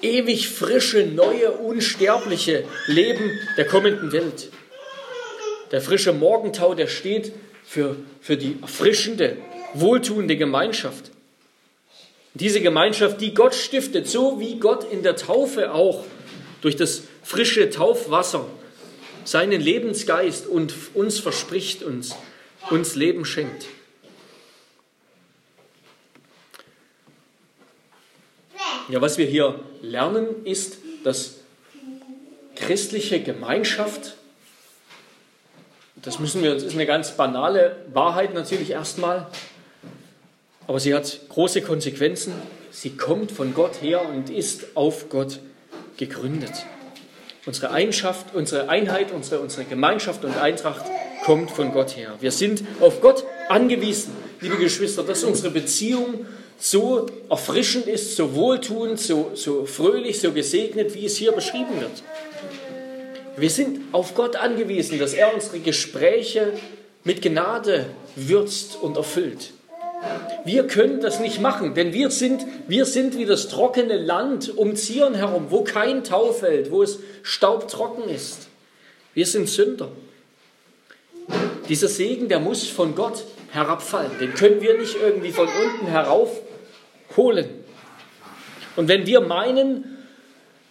ewig 0.00 0.48
frische, 0.48 1.06
neue, 1.06 1.52
unsterbliche 1.52 2.64
Leben 2.86 3.38
der 3.56 3.66
kommenden 3.66 4.12
Welt. 4.12 4.50
Der 5.70 5.80
frische 5.80 6.12
Morgentau, 6.12 6.74
der 6.74 6.86
steht 6.86 7.32
für, 7.64 7.96
für 8.20 8.36
die 8.36 8.56
erfrischende, 8.62 9.36
wohltuende 9.74 10.36
Gemeinschaft. 10.36 11.10
Diese 12.34 12.60
Gemeinschaft, 12.60 13.20
die 13.20 13.34
Gott 13.34 13.54
stiftet, 13.54 14.08
so 14.08 14.40
wie 14.40 14.58
Gott 14.58 14.90
in 14.90 15.02
der 15.02 15.16
Taufe 15.16 15.72
auch 15.72 16.04
durch 16.60 16.76
das 16.76 17.02
frische 17.22 17.70
Taufwasser 17.70 18.46
seinen 19.24 19.60
Lebensgeist 19.60 20.46
und 20.46 20.72
uns 20.94 21.18
verspricht, 21.18 21.82
uns, 21.82 22.14
uns 22.70 22.94
Leben 22.94 23.24
schenkt. 23.24 23.66
Ja, 28.88 29.00
was 29.00 29.18
wir 29.18 29.26
hier 29.26 29.58
lernen, 29.82 30.28
ist, 30.44 30.78
dass 31.02 31.38
christliche 32.54 33.20
Gemeinschaft, 33.20 34.14
das 35.96 36.20
müssen 36.20 36.42
wir 36.42 36.52
uns, 36.52 36.62
ist 36.62 36.74
eine 36.74 36.86
ganz 36.86 37.10
banale 37.16 37.76
Wahrheit 37.92 38.32
natürlich 38.32 38.70
erstmal, 38.70 39.26
aber 40.68 40.78
sie 40.78 40.94
hat 40.94 41.20
große 41.28 41.62
Konsequenzen. 41.62 42.32
Sie 42.70 42.90
kommt 42.90 43.32
von 43.32 43.54
Gott 43.54 43.82
her 43.82 44.08
und 44.08 44.30
ist 44.30 44.76
auf 44.76 45.08
Gott 45.08 45.40
gegründet. 45.96 46.52
Unsere 47.44 47.70
Einschaft, 47.70 48.34
unsere 48.34 48.68
Einheit, 48.68 49.12
unsere, 49.12 49.40
unsere 49.40 49.64
Gemeinschaft 49.64 50.24
und 50.24 50.36
Eintracht 50.36 50.84
kommt 51.24 51.50
von 51.50 51.72
Gott 51.72 51.96
her. 51.96 52.14
Wir 52.20 52.30
sind 52.30 52.62
auf 52.80 53.00
Gott 53.00 53.24
angewiesen, 53.48 54.12
liebe 54.40 54.56
Geschwister, 54.56 55.02
dass 55.02 55.24
unsere 55.24 55.50
Beziehung 55.50 56.26
so 56.58 57.06
erfrischend 57.28 57.86
ist, 57.86 58.16
so 58.16 58.34
wohltuend, 58.34 58.98
so, 58.98 59.32
so 59.34 59.66
fröhlich, 59.66 60.20
so 60.20 60.32
gesegnet, 60.32 60.94
wie 60.94 61.06
es 61.06 61.16
hier 61.16 61.32
beschrieben 61.32 61.80
wird. 61.80 62.02
Wir 63.36 63.50
sind 63.50 63.80
auf 63.92 64.14
Gott 64.14 64.36
angewiesen, 64.36 64.98
dass 64.98 65.12
er 65.12 65.34
unsere 65.34 65.60
Gespräche 65.60 66.52
mit 67.04 67.20
Gnade 67.20 67.86
würzt 68.14 68.78
und 68.80 68.96
erfüllt. 68.96 69.52
Wir 70.44 70.66
können 70.66 71.00
das 71.00 71.20
nicht 71.20 71.40
machen, 71.40 71.74
denn 71.74 71.92
wir 71.92 72.10
sind, 72.10 72.46
wir 72.68 72.84
sind 72.84 73.18
wie 73.18 73.24
das 73.24 73.48
trockene 73.48 73.96
Land 73.96 74.56
um 74.56 74.76
Zion 74.76 75.14
herum, 75.14 75.46
wo 75.50 75.64
kein 75.64 76.04
Tau 76.04 76.32
fällt, 76.32 76.70
wo 76.70 76.82
es 76.82 77.00
staubtrocken 77.22 78.08
ist. 78.08 78.48
Wir 79.14 79.26
sind 79.26 79.48
Sünder. 79.48 79.88
Dieser 81.68 81.88
Segen, 81.88 82.28
der 82.28 82.38
muss 82.38 82.66
von 82.68 82.94
Gott 82.94 83.24
herabfallen. 83.50 84.12
Den 84.20 84.34
können 84.34 84.60
wir 84.60 84.78
nicht 84.78 84.96
irgendwie 85.00 85.32
von 85.32 85.48
unten 85.48 85.86
heraufholen. 87.16 87.48
Und 88.76 88.88
wenn 88.88 89.06
wir 89.06 89.20
meinen, 89.20 89.98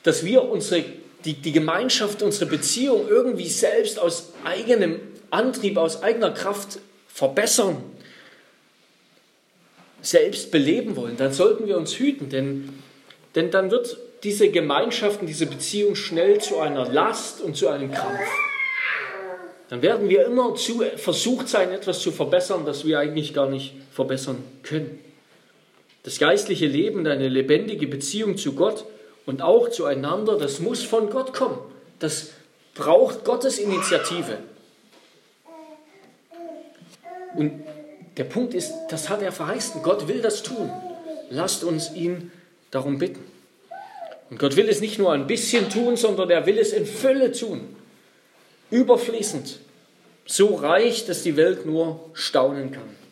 dass 0.04 0.24
wir 0.24 0.44
unsere, 0.44 0.84
die, 1.24 1.34
die 1.34 1.52
Gemeinschaft, 1.52 2.22
unsere 2.22 2.46
Beziehung 2.46 3.08
irgendwie 3.08 3.50
selbst 3.50 4.00
aus 4.00 4.34
eigenem 4.44 5.00
Antrieb, 5.32 5.78
aus 5.78 6.04
eigener 6.04 6.32
Kraft 6.32 6.80
verbessern, 7.08 7.78
selbst 10.02 10.52
beleben 10.52 10.96
wollen, 10.96 11.18
dann 11.18 11.34
sollten 11.34 11.66
wir 11.66 11.78
uns 11.78 11.98
hüten, 11.98 12.30
denn, 12.30 12.70
denn 13.34 13.50
dann 13.50 13.72
wird 13.72 13.98
diese 14.24 14.50
Gemeinschaft 14.50 15.22
und 15.22 15.28
diese 15.28 15.48
Beziehung 15.48 15.96
schnell 15.96 16.40
zu 16.40 16.60
einer 16.60 16.88
Last 16.88 17.42
und 17.42 17.58
zu 17.58 17.70
einem 17.70 17.92
Krampf. 17.92 18.20
Dann 19.70 19.82
werden 19.82 20.10
wir 20.10 20.26
immer 20.28 20.54
zu 20.54 20.84
versucht 20.98 21.50
sein, 21.50 21.72
etwas 21.72 22.00
zu 22.00 22.12
verbessern, 22.12 22.66
das 22.68 22.86
wir 22.86 23.00
eigentlich 23.00 23.34
gar 23.34 23.50
nicht 23.50 23.74
verbessern 23.92 24.44
können. 24.62 25.00
Das 26.06 26.20
geistliche 26.20 26.68
Leben, 26.68 27.08
eine 27.08 27.28
lebendige 27.28 27.88
Beziehung 27.88 28.38
zu 28.38 28.54
Gott 28.54 28.86
und 29.26 29.42
auch 29.42 29.70
zueinander, 29.70 30.38
das 30.38 30.60
muss 30.60 30.84
von 30.84 31.10
Gott 31.10 31.34
kommen. 31.34 31.58
Das 31.98 32.30
braucht 32.76 33.26
Gottes 33.26 33.58
Initiative. 33.58 34.38
Und 37.36 37.64
der 38.18 38.26
Punkt 38.26 38.54
ist, 38.54 38.72
das 38.92 39.10
hat 39.10 39.24
er 39.24 39.32
verheißen. 39.32 39.82
Gott 39.82 40.08
will 40.08 40.22
das 40.22 40.44
tun. 40.44 40.70
Lasst 41.32 41.64
uns 41.64 41.92
ihn 41.96 42.32
darum 42.70 43.00
bitten. 43.00 43.24
Und 44.30 44.38
Gott 44.38 44.56
will 44.56 44.70
es 44.70 44.82
nicht 44.82 45.00
nur 45.00 45.12
ein 45.12 45.26
bisschen 45.26 45.72
tun, 45.72 45.98
sondern 45.98 46.30
er 46.30 46.46
will 46.46 46.60
es 46.60 46.72
in 46.72 46.86
Fülle 46.86 47.32
tun. 47.32 47.76
Überfließend. 48.70 49.58
So 50.28 50.54
reich, 50.54 51.06
dass 51.06 51.24
die 51.24 51.36
Welt 51.36 51.66
nur 51.66 52.12
staunen 52.14 52.72
kann. 52.72 53.05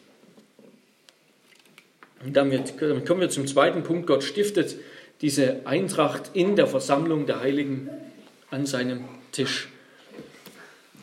Und 2.25 2.37
damit 2.37 2.77
kommen 2.77 3.21
wir 3.21 3.29
zum 3.29 3.47
zweiten 3.47 3.83
Punkt. 3.83 4.07
Gott 4.07 4.23
stiftet 4.23 4.75
diese 5.21 5.65
Eintracht 5.65 6.31
in 6.33 6.55
der 6.55 6.67
Versammlung 6.67 7.25
der 7.25 7.41
Heiligen 7.41 7.89
an 8.49 8.65
seinem 8.65 9.05
Tisch. 9.31 9.67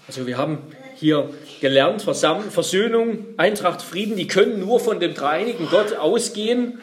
Also 0.06 0.26
wir 0.26 0.38
haben 0.38 0.58
hier 0.96 1.30
gelernt, 1.60 2.02
Versöhnung, 2.02 3.26
Eintracht, 3.36 3.82
Frieden, 3.82 4.16
die 4.16 4.26
können 4.26 4.60
nur 4.60 4.80
von 4.80 5.00
dem 5.00 5.14
dreinigen 5.14 5.68
Gott 5.70 5.94
ausgehen, 5.94 6.80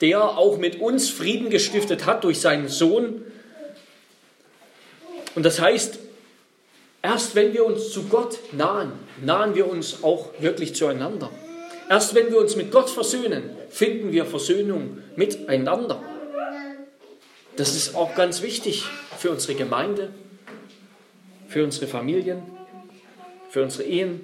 der 0.00 0.22
auch 0.38 0.58
mit 0.58 0.80
uns 0.80 1.10
Frieden 1.10 1.50
gestiftet 1.50 2.06
hat 2.06 2.24
durch 2.24 2.40
seinen 2.40 2.68
Sohn. 2.68 3.22
Und 5.34 5.44
das 5.44 5.60
heißt, 5.60 5.98
erst 7.02 7.34
wenn 7.34 7.52
wir 7.52 7.64
uns 7.64 7.90
zu 7.90 8.04
Gott 8.04 8.38
nahen, 8.52 8.92
nahen 9.22 9.54
wir 9.54 9.70
uns 9.70 10.02
auch 10.02 10.30
wirklich 10.40 10.74
zueinander. 10.74 11.30
Erst 11.92 12.14
wenn 12.14 12.30
wir 12.30 12.38
uns 12.38 12.56
mit 12.56 12.70
Gott 12.70 12.88
versöhnen, 12.88 13.50
finden 13.68 14.12
wir 14.12 14.24
Versöhnung 14.24 15.02
miteinander. 15.14 16.02
Das 17.56 17.76
ist 17.76 17.94
auch 17.94 18.14
ganz 18.14 18.40
wichtig 18.40 18.84
für 19.18 19.30
unsere 19.30 19.56
Gemeinde, 19.56 20.08
für 21.48 21.62
unsere 21.62 21.86
Familien, 21.86 22.44
für 23.50 23.62
unsere 23.62 23.84
Ehen. 23.84 24.22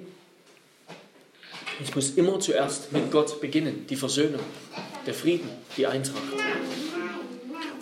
Es 1.79 1.93
muss 1.93 2.15
immer 2.15 2.39
zuerst 2.39 2.91
mit 2.91 3.11
Gott 3.11 3.39
beginnen, 3.39 3.85
die 3.87 3.95
Versöhnung, 3.95 4.41
der 5.05 5.13
Frieden, 5.13 5.47
die 5.77 5.85
Eintracht. 5.85 6.23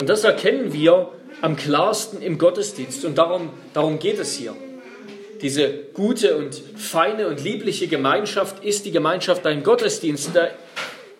Und 0.01 0.09
das 0.09 0.25
erkennen 0.25 0.73
wir 0.73 1.13
am 1.39 1.55
klarsten 1.55 2.21
im 2.21 2.37
Gottesdienst. 2.37 3.05
Und 3.05 3.17
darum, 3.17 3.51
darum 3.73 3.99
geht 3.99 4.19
es 4.19 4.35
hier. 4.35 4.53
Diese 5.41 5.69
gute 5.93 6.37
und 6.37 6.55
feine 6.75 7.27
und 7.27 7.43
liebliche 7.43 7.87
Gemeinschaft 7.87 8.63
ist 8.63 8.85
die 8.85 8.91
Gemeinschaft 8.91 9.45
dein 9.45 9.63
Gottesdienst. 9.63 10.31
Da, 10.33 10.47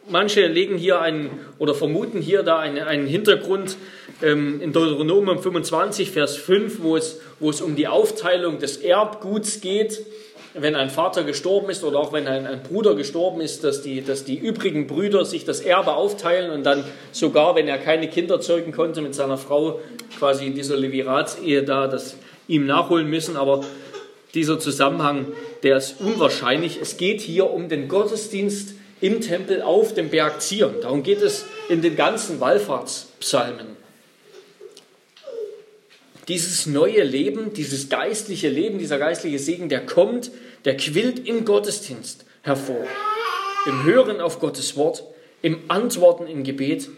manche 0.09 0.47
legen 0.47 0.77
hier 0.77 1.01
einen 1.01 1.29
oder 1.59 1.75
vermuten 1.75 2.21
hier 2.21 2.43
da 2.43 2.59
einen, 2.59 2.79
einen 2.79 3.07
Hintergrund 3.07 3.77
ähm, 4.21 4.61
in 4.61 4.73
Deuteronomium 4.73 5.39
25, 5.39 6.11
Vers 6.11 6.35
5, 6.35 6.81
wo 6.81 6.97
es, 6.97 7.19
wo 7.39 7.49
es 7.49 7.61
um 7.61 7.75
die 7.75 7.87
Aufteilung 7.87 8.59
des 8.59 8.77
Erbguts 8.77 9.61
geht 9.61 10.05
wenn 10.59 10.75
ein 10.75 10.89
Vater 10.89 11.23
gestorben 11.23 11.69
ist 11.69 11.83
oder 11.83 11.99
auch 11.99 12.13
wenn 12.13 12.27
ein, 12.27 12.47
ein, 12.47 12.63
Bruder 12.63 12.95
gestorben 12.95 13.41
ist, 13.41 13.63
dass 13.63 13.81
die, 13.81 14.03
dass 14.03 14.23
die 14.23 14.37
übrigen 14.37 14.87
Brüder 14.87 15.23
sich 15.23 15.45
das 15.45 15.61
Erbe 15.61 15.93
aufteilen 15.93 16.51
und 16.51 16.63
dann 16.63 16.83
sogar, 17.11 17.55
wenn 17.55 17.67
er 17.67 17.77
keine 17.77 18.07
Kinder 18.09 18.41
zeugen 18.41 18.71
konnte, 18.71 19.01
mit 19.01 19.13
seiner 19.13 19.37
Frau 19.37 19.79
quasi 20.17 20.47
in 20.47 20.55
dieser 20.55 20.75
Leviratsehe 20.77 21.63
da 21.63 21.87
das 21.87 22.15
ihm 22.47 22.65
nachholen 22.65 23.09
müssen. 23.09 23.37
Aber 23.37 23.63
dieser 24.33 24.59
Zusammenhang, 24.59 25.27
der 25.63 25.77
ist 25.77 25.99
unwahrscheinlich. 25.99 26.79
Es 26.81 26.97
geht 26.97 27.21
hier 27.21 27.49
um 27.49 27.69
den 27.69 27.87
Gottesdienst 27.87 28.73
im 29.01 29.21
Tempel 29.21 29.61
auf 29.61 29.93
dem 29.93 30.09
Berg 30.09 30.41
Zion. 30.41 30.75
Darum 30.81 31.03
geht 31.03 31.21
es 31.21 31.45
in 31.69 31.81
den 31.81 31.95
ganzen 31.95 32.39
Wallfahrtspsalmen. 32.39 33.77
Dieses 36.27 36.65
neue 36.65 37.03
Leben, 37.03 37.53
dieses 37.53 37.87
geistliche 37.87 38.49
Leben, 38.49 38.79
dieser 38.79 38.97
geistliche 38.97 39.39
Segen, 39.39 39.69
der 39.69 39.85
kommt 39.85 40.31
der 40.65 40.75
quillt 40.75 41.25
im 41.25 41.45
Gottesdienst 41.45 42.25
hervor. 42.41 42.85
Im 43.65 43.83
Hören 43.85 44.19
auf 44.19 44.39
Gottes 44.39 44.75
Wort, 44.75 45.03
im 45.41 45.59
Antworten 45.69 46.27
im 46.27 46.43
Gebet, 46.43 46.89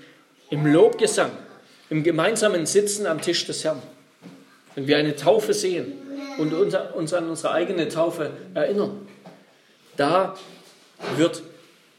im 0.50 0.66
Lobgesang, 0.66 1.32
im 1.92 2.04
gemeinsamen 2.04 2.66
Sitzen 2.66 3.06
am 3.06 3.22
Tisch 3.22 3.46
des 3.46 3.64
Herrn. 3.64 3.82
Wenn 4.74 4.88
wir 4.88 4.98
eine 4.98 5.16
Taufe 5.16 5.54
sehen 5.54 5.94
und 6.40 6.54
uns 6.54 7.14
an 7.14 7.30
unsere 7.30 7.54
eigene 7.54 7.90
Taufe 7.90 8.32
erinnern, 8.54 9.08
da 9.98 10.38
wird 11.18 11.44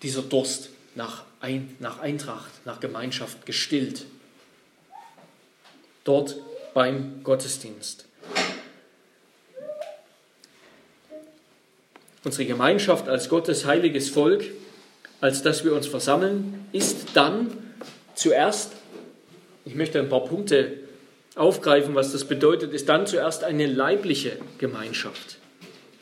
dieser 0.02 0.22
Durst 0.22 0.70
nach, 0.94 1.24
Ein, 1.40 1.76
nach 1.78 2.00
Eintracht, 2.00 2.50
nach 2.64 2.80
Gemeinschaft 2.80 3.46
gestillt. 3.46 4.06
dort 6.04 6.36
beim 6.74 7.22
Gottesdienst. 7.22 8.06
Unsere 12.24 12.46
Gemeinschaft 12.46 13.08
als 13.08 13.28
Gottes 13.28 13.64
heiliges 13.66 14.08
Volk, 14.08 14.44
als 15.20 15.42
dass 15.42 15.62
wir 15.64 15.74
uns 15.74 15.86
versammeln, 15.86 16.66
ist 16.72 17.08
dann 17.14 17.74
zuerst, 18.14 18.72
ich 19.64 19.74
möchte 19.74 19.98
ein 19.98 20.08
paar 20.08 20.24
Punkte 20.24 20.78
aufgreifen, 21.36 21.94
was 21.94 22.12
das 22.12 22.24
bedeutet, 22.24 22.72
ist 22.72 22.88
dann 22.88 23.06
zuerst 23.06 23.44
eine 23.44 23.66
leibliche 23.66 24.32
Gemeinschaft. 24.58 25.38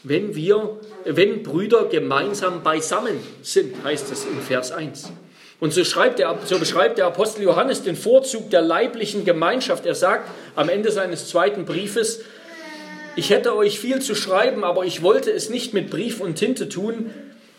Wenn 0.02 0.34
wir, 0.34 0.78
wenn 1.04 1.42
Brüder 1.42 1.86
gemeinsam 1.86 2.62
beisammen 2.62 3.18
sind, 3.42 3.82
heißt 3.84 4.10
es 4.12 4.24
in 4.24 4.40
Vers 4.40 4.72
1. 4.72 5.12
Und 5.60 5.72
so, 5.72 5.82
der, 5.82 6.38
so 6.44 6.58
beschreibt 6.58 6.98
der 6.98 7.06
Apostel 7.06 7.42
Johannes 7.42 7.82
den 7.82 7.96
Vorzug 7.96 8.48
der 8.50 8.62
leiblichen 8.62 9.24
Gemeinschaft. 9.24 9.86
Er 9.86 9.96
sagt 9.96 10.30
am 10.54 10.68
Ende 10.68 10.92
seines 10.92 11.28
zweiten 11.28 11.64
Briefes, 11.64 12.20
ich 13.16 13.30
hätte 13.30 13.56
euch 13.56 13.80
viel 13.80 14.00
zu 14.00 14.14
schreiben, 14.14 14.62
aber 14.62 14.84
ich 14.84 15.02
wollte 15.02 15.32
es 15.32 15.50
nicht 15.50 15.74
mit 15.74 15.90
Brief 15.90 16.20
und 16.20 16.36
Tinte 16.36 16.68
tun, 16.68 17.10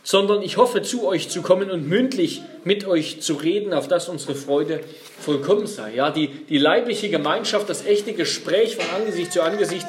sondern 0.04 0.42
ich 0.42 0.58
hoffe, 0.58 0.82
zu 0.82 1.06
euch 1.06 1.30
zu 1.30 1.42
kommen 1.42 1.70
und 1.70 1.88
mündlich 1.88 2.42
mit 2.64 2.86
euch 2.86 3.22
zu 3.22 3.34
reden, 3.34 3.74
auf 3.74 3.88
dass 3.88 4.10
unsere 4.10 4.36
Freude 4.36 4.82
vollkommen 5.20 5.68
sei. 5.68 5.94
Ja, 5.96 6.10
die, 6.10 6.28
die 6.28 6.58
leibliche 6.58 7.10
Gemeinschaft, 7.10 7.70
das 7.70 7.86
echte 7.86 8.14
Gespräch 8.14 8.76
von 8.76 8.86
Angesicht 8.96 9.34
zu 9.34 9.42
Angesicht, 9.42 9.86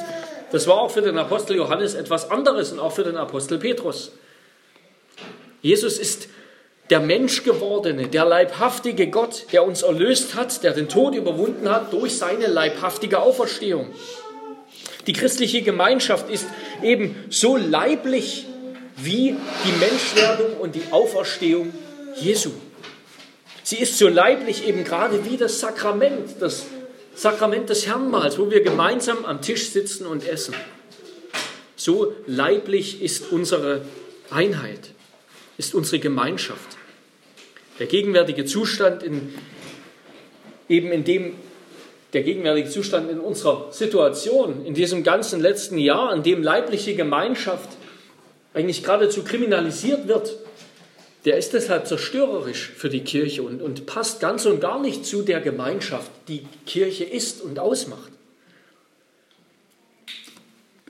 das 0.53 0.67
war 0.67 0.81
auch 0.81 0.91
für 0.91 1.03
den 1.03 1.17
Apostel 1.17 1.57
Johannes 1.57 1.95
etwas 1.95 2.31
anderes 2.31 2.73
und 2.73 2.81
auch 2.81 2.93
für 2.93 3.05
den 3.05 3.17
Apostel 3.17 3.59
Petrus. 3.59 4.13
Jesus 5.63 5.99
ist 5.99 6.29
der 6.91 7.01
Menschgewordene, 7.01 8.09
der 8.09 8.25
leibhaftige 8.25 9.09
Gott, 9.11 9.47
der 9.53 9.65
uns 9.65 9.83
erlöst 9.83 10.35
hat, 10.35 10.65
der 10.65 10.73
den 10.73 10.89
Tod 10.89 11.15
überwunden 11.15 11.71
hat 11.71 11.93
durch 11.93 12.19
seine 12.19 12.49
leibhaftige 12.49 13.21
Auferstehung. 13.21 13.87
Die 15.07 15.13
christliche 15.13 15.63
Gemeinschaft 15.63 16.29
ist 16.29 16.47
eben 16.83 17.15
so 17.31 17.57
leiblich 17.57 18.47
wie 19.03 19.37
die 19.65 19.73
Menschwerdung 19.79 20.57
und 20.59 20.75
die 20.75 20.83
Auferstehung 20.91 21.73
Jesu. 22.17 22.51
Sie 23.63 23.77
ist 23.77 23.99
so 23.99 24.09
leiblich 24.09 24.67
eben 24.67 24.85
gerade 24.85 25.25
wie 25.25 25.37
das 25.37 25.61
Sakrament, 25.61 26.37
das 26.41 26.67
Sakrament 27.15 27.69
des 27.69 27.87
Herrnmahls, 27.87 28.39
wo 28.39 28.51
wir 28.51 28.63
gemeinsam 28.63 29.25
am 29.25 29.43
Tisch 29.43 29.71
sitzen 29.71 30.07
und 30.07 30.27
essen. 30.27 30.55
So 31.77 32.15
leiblich 32.27 33.03
ist 33.03 33.31
unsere 33.33 33.83
Einheit, 34.31 34.91
ist 35.57 35.75
unsere 35.75 35.99
Gemeinschaft. 35.99 36.77
Der 37.79 37.87
gegenwärtige 37.87 38.45
Zustand, 38.45 39.03
in, 39.03 39.35
eben 40.69 40.93
in 40.93 41.05
dem 41.05 41.35
der 42.13 42.23
gegenwärtige 42.23 42.69
Zustand 42.69 43.11
in 43.11 43.21
unserer 43.21 43.73
Situation, 43.73 44.67
in 44.67 44.75
diesem 44.75 45.05
ganzen 45.05 45.41
letzten 45.41 45.79
Jahr, 45.79 46.13
in 46.15 46.23
dem 46.23 46.43
leibliche 46.43 46.95
Gemeinschaft 46.95 47.69
eigentlich 48.55 48.83
geradezu 48.83 49.23
kriminalisiert 49.23 50.09
wird, 50.09 50.37
der 51.25 51.37
ist 51.37 51.53
deshalb 51.53 51.87
zerstörerisch 51.87 52.71
für 52.71 52.89
die 52.89 53.05
Kirche 53.05 53.43
und, 53.43 53.61
und 53.61 53.87
passt 53.87 54.21
ganz 54.21 54.47
und 54.47 54.61
gar 54.61 54.81
nicht 54.81 55.05
zu 55.05 55.23
der 55.23 55.41
Gemeinschaft, 55.41 56.11
die 56.29 56.47
Kirche 56.67 57.05
ist 57.05 57.43
und 57.43 57.59
ausmacht. 57.59 58.11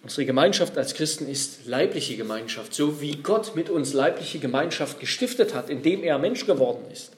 Unsere 0.03 0.25
Gemeinschaft 0.25 0.79
als 0.79 0.95
Christen 0.95 1.29
ist 1.29 1.67
leibliche 1.67 2.17
Gemeinschaft, 2.17 2.75
so 2.75 3.01
wie 3.01 3.17
Gott 3.17 3.55
mit 3.55 3.69
uns 3.69 3.93
leibliche 3.93 4.39
Gemeinschaft 4.39 4.99
gestiftet 4.99 5.55
hat, 5.55 5.69
indem 5.69 6.03
er 6.03 6.19
Mensch 6.19 6.47
geworden 6.47 6.85
ist. 6.91 7.13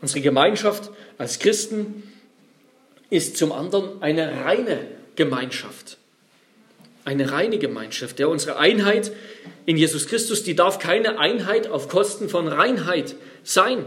Unsere 0.00 0.20
Gemeinschaft 0.20 0.90
als 1.16 1.38
Christen 1.38 2.02
ist 3.10 3.36
zum 3.36 3.52
anderen 3.52 4.02
eine 4.02 4.44
reine 4.44 4.86
Gemeinschaft. 5.16 5.96
Eine 7.04 7.32
reine 7.32 7.58
Gemeinschaft. 7.58 8.18
Der 8.18 8.28
unsere 8.28 8.58
Einheit 8.58 9.12
in 9.66 9.76
Jesus 9.76 10.06
Christus, 10.06 10.42
die 10.42 10.54
darf 10.54 10.78
keine 10.78 11.18
Einheit 11.18 11.68
auf 11.68 11.88
Kosten 11.88 12.28
von 12.28 12.48
Reinheit 12.48 13.14
sein. 13.44 13.84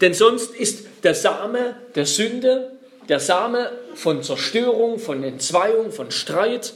Denn 0.00 0.14
sonst 0.14 0.54
ist 0.54 0.86
der 1.02 1.14
Same 1.14 1.76
der 1.94 2.06
Sünde, 2.06 2.72
der 3.08 3.20
Same 3.20 3.70
von 3.94 4.22
Zerstörung, 4.22 4.98
von 4.98 5.22
Entzweiung, 5.22 5.92
von 5.92 6.10
Streit, 6.10 6.74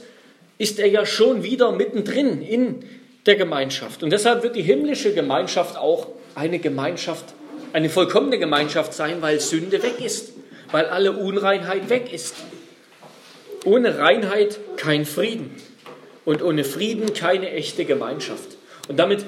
ist 0.57 0.79
er 0.79 0.87
ja 0.87 1.05
schon 1.05 1.43
wieder 1.43 1.71
mittendrin 1.71 2.41
in 2.41 2.83
der 3.25 3.35
Gemeinschaft. 3.35 4.03
Und 4.03 4.11
deshalb 4.11 4.43
wird 4.43 4.55
die 4.55 4.61
himmlische 4.61 5.13
Gemeinschaft 5.13 5.77
auch 5.77 6.07
eine 6.35 6.59
Gemeinschaft, 6.59 7.25
eine 7.73 7.89
vollkommene 7.89 8.39
Gemeinschaft 8.39 8.93
sein, 8.93 9.21
weil 9.21 9.39
Sünde 9.39 9.83
weg 9.83 9.99
ist, 10.03 10.33
weil 10.71 10.85
alle 10.85 11.11
Unreinheit 11.11 11.89
weg 11.89 12.11
ist. 12.11 12.35
Ohne 13.67 13.97
Reinheit 13.97 14.59
kein 14.77 15.05
Frieden 15.05 15.53
und 16.23 16.41
ohne 16.41 16.63
Frieden 16.63 17.13
keine 17.13 17.51
echte 17.51 17.83
Gemeinschaft. 17.83 18.55
Und 18.87 18.95
damit 18.95 19.25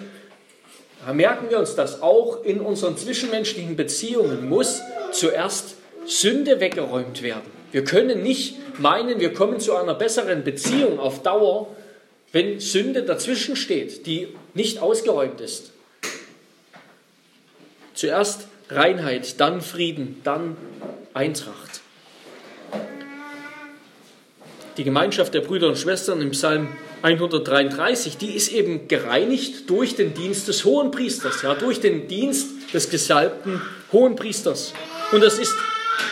merken 1.11 1.49
wir 1.49 1.59
uns 1.59 1.75
das 1.75 2.01
auch 2.01 2.45
in 2.45 2.61
unseren 2.61 2.95
zwischenmenschlichen 2.95 3.75
Beziehungen 3.75 4.47
muss 4.47 4.79
zuerst 5.11 5.75
Sünde 6.05 6.61
weggeräumt 6.61 7.21
werden. 7.21 7.51
Wir 7.73 7.83
können 7.83 8.23
nicht 8.23 8.55
meinen, 8.79 9.19
wir 9.19 9.33
kommen 9.33 9.59
zu 9.59 9.75
einer 9.75 9.93
besseren 9.93 10.45
Beziehung 10.45 11.01
auf 11.01 11.21
Dauer, 11.21 11.75
wenn 12.31 12.61
Sünde 12.61 13.03
dazwischen 13.03 13.57
steht, 13.57 14.05
die 14.05 14.29
nicht 14.53 14.81
ausgeräumt 14.81 15.41
ist. 15.41 15.73
Zuerst 17.93 18.47
Reinheit, 18.69 19.41
dann 19.41 19.59
Frieden, 19.59 20.21
dann 20.23 20.55
Eintracht. 21.13 21.81
Die 24.79 24.85
Gemeinschaft 24.85 25.33
der 25.33 25.41
Brüder 25.41 25.67
und 25.67 25.77
Schwestern 25.77 26.21
im 26.21 26.31
Psalm 26.31 26.69
133, 27.01 28.15
die 28.15 28.33
ist 28.33 28.49
eben 28.49 28.87
gereinigt 28.87 29.69
durch 29.69 29.97
den 29.97 30.13
Dienst 30.13 30.47
des 30.47 30.63
Hohenpriesters, 30.63 31.41
ja, 31.41 31.53
durch 31.53 31.81
den 31.81 32.07
Dienst 32.07 32.73
des 32.73 32.89
gesalbten 32.89 33.61
Hohenpriesters. 33.91 34.73
Und 35.11 35.21
das 35.21 35.37
ist 35.37 35.53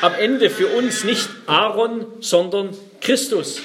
am 0.01 0.13
Ende 0.15 0.49
für 0.49 0.67
uns 0.67 1.05
nicht 1.05 1.29
Aaron, 1.45 2.07
sondern 2.19 2.71
Christus. 2.99 3.61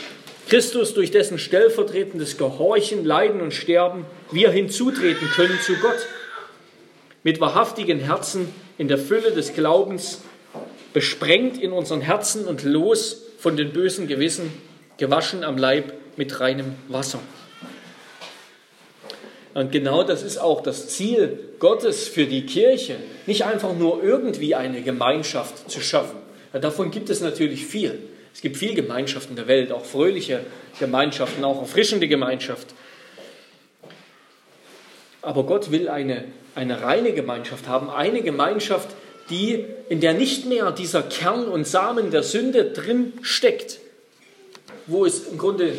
Christus, 0.48 0.94
durch 0.94 1.10
dessen 1.10 1.36
stellvertretendes 1.36 2.38
Gehorchen, 2.38 3.04
Leiden 3.04 3.40
und 3.40 3.52
Sterben 3.52 4.06
wir 4.30 4.52
hinzutreten 4.52 5.28
können 5.30 5.58
zu 5.66 5.74
Gott. 5.78 6.06
Mit 7.24 7.40
wahrhaftigen 7.40 7.98
Herzen 7.98 8.54
in 8.78 8.86
der 8.86 8.98
Fülle 8.98 9.32
des 9.32 9.52
Glaubens, 9.52 10.20
besprengt 10.92 11.60
in 11.60 11.72
unseren 11.72 12.02
Herzen 12.02 12.44
und 12.44 12.62
los 12.62 13.22
von 13.40 13.56
den 13.56 13.72
bösen 13.72 14.06
Gewissen, 14.06 14.52
gewaschen 14.98 15.44
am 15.44 15.58
Leib 15.58 15.92
mit 16.16 16.40
reinem 16.40 16.74
Wasser. 16.88 17.20
Und 19.54 19.70
genau 19.70 20.02
das 20.02 20.22
ist 20.22 20.38
auch 20.38 20.62
das 20.62 20.88
Ziel 20.88 21.38
Gottes 21.58 22.08
für 22.08 22.26
die 22.26 22.46
Kirche, 22.46 22.96
nicht 23.26 23.44
einfach 23.44 23.74
nur 23.74 24.02
irgendwie 24.02 24.54
eine 24.54 24.82
Gemeinschaft 24.82 25.70
zu 25.70 25.80
schaffen. 25.80 26.16
Davon 26.52 26.90
gibt 26.90 27.10
es 27.10 27.20
natürlich 27.20 27.66
viel. 27.66 27.98
Es 28.34 28.40
gibt 28.40 28.56
viel 28.56 28.74
Gemeinschaft 28.74 29.28
in 29.28 29.36
der 29.36 29.46
Welt, 29.46 29.72
auch 29.72 29.84
fröhliche 29.84 30.40
Gemeinschaften, 30.78 31.44
auch 31.44 31.60
erfrischende 31.60 32.08
Gemeinschaft. 32.08 32.68
Aber 35.20 35.44
Gott 35.44 35.70
will 35.70 35.88
eine, 35.88 36.24
eine 36.54 36.82
reine 36.82 37.12
Gemeinschaft 37.12 37.68
haben, 37.68 37.90
eine 37.90 38.22
Gemeinschaft, 38.22 38.88
die, 39.30 39.66
in 39.88 40.00
der 40.00 40.14
nicht 40.14 40.46
mehr 40.46 40.72
dieser 40.72 41.02
Kern 41.02 41.46
und 41.46 41.66
Samen 41.66 42.10
der 42.10 42.22
Sünde 42.22 42.64
drin 42.64 43.12
steckt, 43.22 43.78
wo 44.86 45.04
es 45.04 45.28
im 45.28 45.38
Grunde 45.38 45.74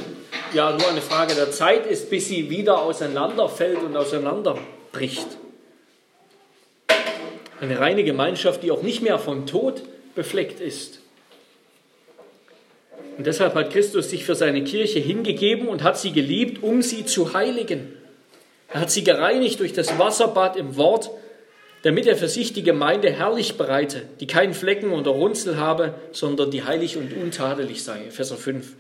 ja 0.54 0.72
nur 0.72 0.88
eine 0.88 1.02
Frage 1.02 1.36
der 1.36 1.52
Zeit 1.52 1.86
ist, 1.86 2.10
bis 2.10 2.28
sie 2.28 2.50
wieder 2.50 2.82
auseinanderfällt 2.82 3.82
und 3.84 3.96
auseinanderbricht. 3.96 5.28
Eine 7.60 7.80
reine 7.80 8.04
Gemeinschaft, 8.04 8.64
die 8.64 8.72
auch 8.72 8.82
nicht 8.82 9.02
mehr 9.02 9.20
vom 9.20 9.46
Tod 9.46 9.84
befleckt 10.16 10.60
ist. 10.60 11.00
Und 13.18 13.28
deshalb 13.28 13.54
hat 13.56 13.72
Christus 13.72 14.10
sich 14.10 14.26
für 14.26 14.36
seine 14.36 14.64
Kirche 14.64 15.00
hingegeben 15.00 15.68
und 15.68 15.84
hat 15.84 16.00
sie 16.00 16.12
geliebt, 16.12 16.64
um 16.64 16.82
sie 16.82 17.06
zu 17.06 17.34
heiligen. 17.34 17.94
Er 18.70 18.82
hat 18.82 18.92
sie 18.92 19.04
gereinigt 19.04 19.60
durch 19.60 19.74
das 19.74 20.00
Wasserbad 20.00 20.56
im 20.56 20.78
Wort, 20.78 21.12
damit 21.84 22.08
er 22.08 22.16
für 22.16 22.28
sich 22.28 22.54
die 22.54 22.64
Gemeinde 22.64 23.12
herrlich 23.12 23.56
bereite, 23.58 24.04
die 24.20 24.26
keinen 24.26 24.54
Flecken 24.54 24.92
oder 24.92 25.12
Runzel 25.12 25.58
habe, 25.58 25.94
sondern 26.12 26.50
die 26.50 26.64
heilig 26.64 26.98
und 26.98 27.14
untadelig 27.14 27.84
sei. 27.84 28.06
Epheser 28.08 28.38
5. 28.38 28.74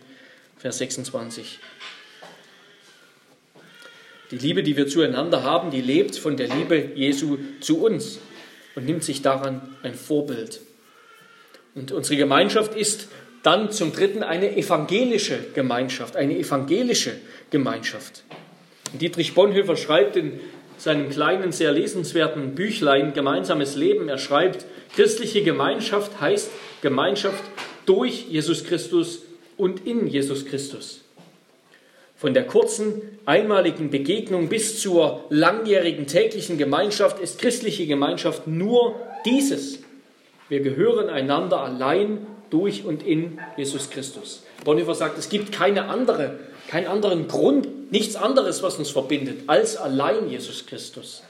Vers 0.63 0.78
26. 0.78 1.60
Die 4.32 4.38
Liebe, 4.38 4.63
die 4.63 4.78
wir 4.78 4.88
zueinander 4.88 5.43
haben, 5.43 5.71
die 5.71 5.82
lebt 5.82 6.15
von 6.15 6.38
der 6.38 6.47
Liebe 6.47 6.91
Jesu 6.95 7.38
zu 7.60 7.84
uns 7.84 8.19
und 8.73 8.86
nimmt 8.86 9.04
sich 9.04 9.21
daran 9.21 9.76
ein 9.84 9.93
Vorbild. 9.93 10.62
Und 11.76 11.91
unsere 11.91 12.15
Gemeinschaft 12.15 12.76
ist 12.76 13.10
dann 13.41 13.73
zum 13.73 13.91
Dritten 13.91 14.23
eine 14.23 14.56
evangelische 14.56 15.38
Gemeinschaft, 15.54 16.15
eine 16.15 16.38
evangelische 16.38 17.12
Gemeinschaft. 17.49 18.23
Dietrich 18.93 19.34
Bonhoeffer 19.34 19.76
schreibt 19.76 20.15
in 20.15 20.39
seinem 20.78 21.10
kleinen, 21.10 21.52
sehr 21.52 21.73
lesenswerten 21.73 22.56
Büchlein 22.56 23.12
Gemeinsames 23.12 23.76
Leben, 23.76 24.08
er 24.08 24.17
schreibt, 24.17 24.65
christliche 24.95 25.43
Gemeinschaft 25.43 26.21
heißt 26.21 26.49
Gemeinschaft 26.82 27.43
durch 27.86 28.28
Jesus 28.30 28.63
Christus 28.63 29.23
und 29.63 29.88
in 29.88 30.08
Jesus 30.08 30.45
Christus. 30.45 30.99
Von 32.17 32.34
der 32.34 32.45
kurzen, 32.45 33.02
einmaligen 33.26 33.89
Begegnung 33.89 34.49
bis 34.49 34.82
zur 34.82 35.23
langjährigen 35.30 36.06
täglichen 36.06 36.58
Gemeinschaft 36.58 37.19
ist 37.19 37.39
christliche 37.39 37.88
Gemeinschaft 37.88 38.45
nur 38.45 38.95
dieses. 39.26 39.80
Wir 40.49 40.60
gehören 40.60 41.10
einander 41.10 41.62
allein 41.62 42.28
durch 42.49 42.84
und 42.84 43.04
in 43.04 43.39
Jesus 43.56 43.89
Christus. 43.89 44.43
Bonhoeffer 44.65 44.95
sagt, 44.95 45.17
es 45.17 45.30
gibt 45.30 45.54
keine 45.54 45.86
andere, 45.86 46.39
keinen 46.67 46.88
anderen 46.88 47.30
Grund, 47.30 47.91
nichts 47.91 48.17
anderes, 48.17 48.63
was 48.63 48.78
uns 48.78 48.89
verbindet, 48.89 49.43
als 49.47 49.78
allein 49.78 50.30
Jesus 50.30 50.65
Christus. 50.65 51.23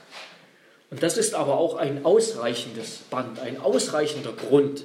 Und 0.90 1.02
das 1.04 1.16
ist 1.18 1.34
aber 1.34 1.56
auch 1.58 1.76
ein 1.76 2.04
ausreichendes 2.04 2.98
Band, 3.10 3.38
ein 3.40 3.60
ausreichender 3.60 4.32
Grund. 4.32 4.84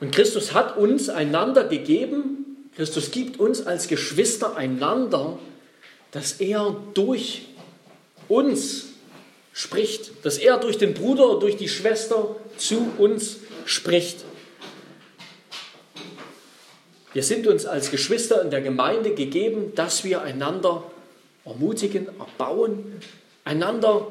Und 0.00 0.12
Christus 0.12 0.54
hat 0.54 0.76
uns 0.78 1.08
einander 1.08 1.64
gegeben, 1.64 2.68
Christus 2.74 3.10
gibt 3.10 3.38
uns 3.38 3.66
als 3.66 3.88
Geschwister 3.88 4.56
einander, 4.56 5.38
dass 6.10 6.40
er 6.40 6.76
durch 6.94 7.42
uns 8.28 8.86
spricht, 9.52 10.24
dass 10.24 10.38
er 10.38 10.56
durch 10.56 10.78
den 10.78 10.94
Bruder, 10.94 11.38
durch 11.38 11.56
die 11.56 11.68
Schwester 11.68 12.36
zu 12.56 12.90
uns 12.96 13.36
spricht. 13.66 14.24
Wir 17.12 17.22
sind 17.22 17.46
uns 17.46 17.66
als 17.66 17.90
Geschwister 17.90 18.40
in 18.40 18.50
der 18.50 18.60
Gemeinde 18.60 19.14
gegeben, 19.14 19.72
dass 19.74 20.04
wir 20.04 20.22
einander 20.22 20.84
ermutigen, 21.44 22.08
erbauen, 22.18 23.00
einander 23.44 24.06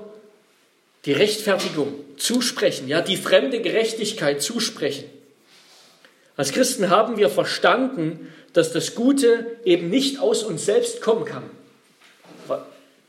die 1.06 1.14
Rechtfertigung 1.14 1.94
zusprechen, 2.18 2.90
ja, 2.90 3.02
die 3.02 3.16
fremde 3.16 3.62
Gerechtigkeit 3.62 4.42
zusprechen. 4.42 5.06
Als 6.40 6.54
Christen 6.54 6.90
haben 6.90 7.18
wir 7.18 7.28
verstanden, 7.28 8.30
dass 8.54 8.72
das 8.72 8.96
Gute 8.96 9.58
eben 9.66 9.90
nicht 9.90 10.22
aus 10.22 10.42
uns 10.42 10.64
selbst 10.66 11.02
kommen 11.02 11.26
kann, 11.26 11.44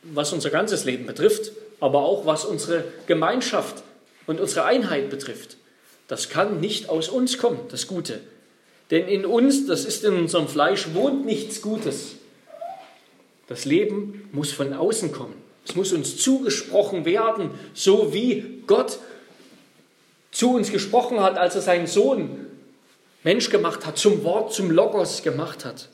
was 0.03 0.33
unser 0.33 0.51
ganzes 0.51 0.85
Leben 0.85 1.07
betrifft, 1.07 1.53
aber 1.79 2.01
auch 2.01 2.27
was 2.27 2.45
unsere 2.45 2.83
Gemeinschaft 3.07 3.85
und 4.27 4.40
unsere 4.40 4.64
Einheit 4.64 5.11
betrifft. 5.11 5.59
Das 6.09 6.29
kann 6.29 6.59
nicht 6.59 6.88
aus 6.88 7.09
uns 7.09 7.38
kommen, 7.38 7.61
das 7.71 7.87
Gute. 7.87 8.19
Denn 8.90 9.07
in 9.07 9.25
uns, 9.25 9.64
das 9.64 9.85
ist 9.85 10.05
in 10.05 10.14
unserem 10.14 10.49
Fleisch, 10.49 10.88
wohnt 10.93 11.25
nichts 11.25 11.62
Gutes. 11.62 12.16
Das 13.47 13.64
Leben 13.64 14.29
muss 14.33 14.51
von 14.51 14.73
außen 14.73 15.12
kommen. 15.12 15.40
Es 15.64 15.77
muss 15.77 15.93
uns 15.93 16.16
zugesprochen 16.16 17.05
werden, 17.05 17.53
so 17.75 18.12
wie 18.12 18.64
Gott 18.66 18.99
zu 20.33 20.53
uns 20.53 20.73
gesprochen 20.73 21.21
hat, 21.21 21.38
als 21.38 21.55
er 21.55 21.62
seinen 21.62 21.87
Sohn 21.87 22.50
Mensch 23.23 23.51
gemacht 23.51 23.87
hat, 23.87 23.99
zum 23.99 24.25
Wort, 24.25 24.53
zum 24.55 24.71
Logos 24.71 25.23
gemacht 25.23 25.65
hat. 25.65 25.89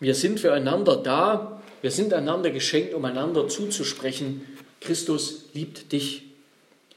Wir 0.00 0.14
sind 0.14 0.40
füreinander 0.40 0.96
da, 0.96 1.62
wir 1.82 1.90
sind 1.90 2.12
einander 2.12 2.50
geschenkt, 2.50 2.94
um 2.94 3.04
einander 3.04 3.48
zuzusprechen. 3.48 4.46
Christus 4.80 5.46
liebt 5.52 5.92
dich. 5.92 6.22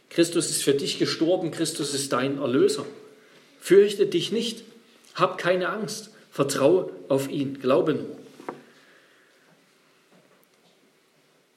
Christus 0.09 0.49
ist 0.49 0.63
für 0.63 0.73
dich 0.73 0.99
gestorben, 0.99 1.51
Christus 1.51 1.93
ist 1.93 2.11
dein 2.13 2.39
Erlöser. 2.39 2.85
Fürchte 3.59 4.05
dich 4.05 4.31
nicht, 4.31 4.63
hab 5.15 5.37
keine 5.37 5.69
Angst, 5.69 6.11
vertraue 6.31 6.91
auf 7.09 7.29
ihn, 7.29 7.59
glaube 7.59 7.93
nur. 7.93 8.17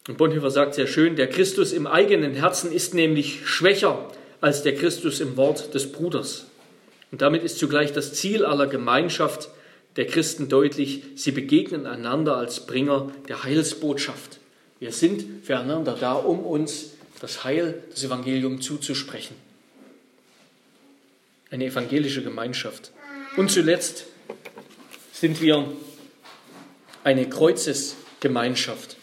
Und 0.09 0.19
Bonhoeffer 0.19 0.51
sagt 0.51 0.75
sehr 0.75 0.89
schön, 0.89 1.15
der 1.15 1.29
Christus 1.29 1.73
im 1.73 1.87
eigenen 1.87 2.35
Herzen 2.35 2.73
ist 2.73 2.93
nämlich 2.93 3.47
schwächer 3.47 4.11
als 4.43 4.63
der 4.63 4.75
Christus 4.75 5.21
im 5.21 5.39
Wort 5.39 5.73
des 5.73 5.91
Bruders. 5.91 6.47
Und 7.11 7.23
damit 7.23 7.43
ist 7.45 7.59
zugleich 7.59 7.93
das 7.93 8.13
Ziel 8.13 8.45
aller 8.45 8.67
Gemeinschaft 8.67 9.49
der 9.97 10.07
Christen 10.07 10.49
deutlich, 10.49 11.05
sie 11.15 11.31
begegnen 11.31 11.87
einander 11.87 12.37
als 12.37 12.67
Bringer 12.67 13.13
der 13.29 13.45
Heilsbotschaft. 13.45 14.41
Wir 14.81 14.91
sind 14.93 15.45
füreinander 15.45 15.97
da, 15.99 16.15
um 16.15 16.41
uns 16.41 16.93
das 17.21 17.45
Heil, 17.45 17.83
das 17.91 18.03
Evangelium 18.03 18.61
zuzusprechen. 18.61 19.37
Eine 21.51 21.67
evangelische 21.67 22.23
Gemeinschaft. 22.23 22.91
Und 23.37 23.51
zuletzt 23.51 24.07
sind 25.13 25.41
wir 25.41 25.71
eine 27.05 27.29
Kreuzesgemeinschaft. 27.29 28.97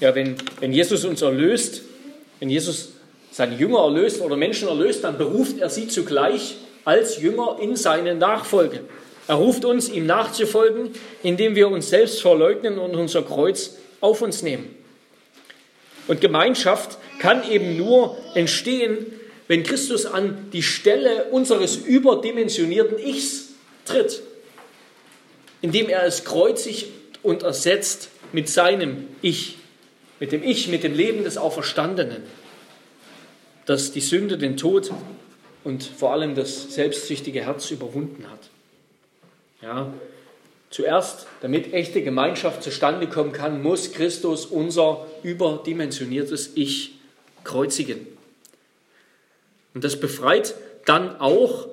Ja, 0.00 0.14
wenn, 0.14 0.36
wenn 0.60 0.72
Jesus 0.72 1.04
uns 1.04 1.22
erlöst, 1.22 1.82
wenn 2.40 2.50
Jesus 2.50 2.93
seine 3.34 3.56
Jünger 3.56 3.80
erlöst 3.80 4.20
oder 4.20 4.36
Menschen 4.36 4.68
erlöst, 4.68 5.02
dann 5.02 5.18
beruft 5.18 5.58
er 5.58 5.68
sie 5.68 5.88
zugleich 5.88 6.54
als 6.84 7.20
Jünger 7.20 7.58
in 7.60 7.74
seine 7.74 8.14
Nachfolge. 8.14 8.82
Er 9.26 9.34
ruft 9.34 9.64
uns, 9.64 9.88
ihm 9.88 10.06
nachzufolgen, 10.06 10.90
indem 11.24 11.56
wir 11.56 11.68
uns 11.68 11.90
selbst 11.90 12.22
verleugnen 12.22 12.78
und 12.78 12.94
unser 12.94 13.22
Kreuz 13.22 13.78
auf 14.00 14.22
uns 14.22 14.42
nehmen. 14.42 14.76
Und 16.06 16.20
Gemeinschaft 16.20 16.96
kann 17.18 17.50
eben 17.50 17.76
nur 17.76 18.16
entstehen, 18.36 19.06
wenn 19.48 19.64
Christus 19.64 20.06
an 20.06 20.50
die 20.52 20.62
Stelle 20.62 21.24
unseres 21.32 21.74
überdimensionierten 21.74 22.98
Ichs 22.98 23.48
tritt, 23.84 24.22
indem 25.60 25.88
er 25.88 26.04
es 26.04 26.24
kreuzigt 26.24 26.86
und 27.24 27.42
ersetzt 27.42 28.10
mit 28.32 28.48
seinem 28.48 29.08
Ich 29.22 29.56
mit 30.20 30.32
dem 30.32 30.42
Ich, 30.42 30.68
mit 30.68 30.84
dem 30.84 30.94
Leben 30.94 31.24
des 31.24 31.36
Auferstandenen, 31.36 32.22
das 33.66 33.92
die 33.92 34.00
Sünde, 34.00 34.38
den 34.38 34.56
Tod 34.56 34.92
und 35.64 35.82
vor 35.82 36.12
allem 36.12 36.34
das 36.34 36.74
selbstsüchtige 36.74 37.44
Herz 37.44 37.70
überwunden 37.70 38.30
hat. 38.30 38.50
Ja, 39.62 39.92
zuerst, 40.70 41.26
damit 41.40 41.72
echte 41.72 42.02
Gemeinschaft 42.02 42.62
zustande 42.62 43.06
kommen 43.06 43.32
kann, 43.32 43.62
muss 43.62 43.92
Christus 43.92 44.46
unser 44.46 45.06
überdimensioniertes 45.22 46.52
Ich 46.54 46.98
kreuzigen. 47.44 48.06
Und 49.72 49.84
das 49.84 49.98
befreit 49.98 50.54
dann 50.84 51.20
auch 51.20 51.68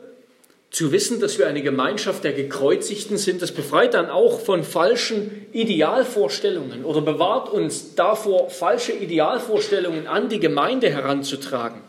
zu 0.72 0.94
wissen, 0.94 1.20
dass 1.20 1.38
wir 1.38 1.48
eine 1.48 1.62
Gemeinschaft 1.62 2.24
der 2.24 2.32
Gekreuzigten 2.32 3.18
sind, 3.18 3.42
das 3.42 3.52
befreit 3.52 3.94
dann 3.94 4.10
auch 4.10 4.40
von 4.40 4.64
falschen 4.64 5.46
Idealvorstellungen 5.52 6.86
oder 6.86 7.02
bewahrt 7.02 7.50
uns 7.50 7.94
davor, 7.96 8.50
falsche 8.50 8.94
Idealvorstellungen 8.94 10.08
an 10.08 10.30
die 10.30 10.40
Gemeinde 10.40 10.90
heranzutragen, 10.90 11.82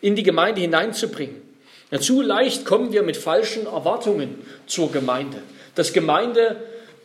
in 0.00 0.16
die 0.16 0.22
Gemeinde 0.22 0.62
hineinzubringen. 0.62 1.42
Ja, 1.90 2.00
zu 2.00 2.22
leicht 2.22 2.64
kommen 2.64 2.90
wir 2.90 3.02
mit 3.02 3.18
falschen 3.18 3.66
Erwartungen 3.66 4.38
zur 4.66 4.90
Gemeinde, 4.90 5.42
dass 5.74 5.92
Gemeinde 5.92 6.56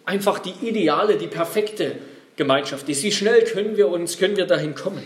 einfach 0.06 0.40
die 0.40 0.54
ideale, 0.66 1.18
die 1.18 1.28
perfekte 1.28 1.98
Gemeinschaft 2.38 2.88
ist. 2.88 3.04
Wie 3.04 3.12
schnell 3.12 3.44
können 3.44 3.76
wir 3.76 3.90
uns, 3.90 4.18
können 4.18 4.38
wir 4.38 4.46
dahin 4.46 4.76
kommen? 4.76 5.04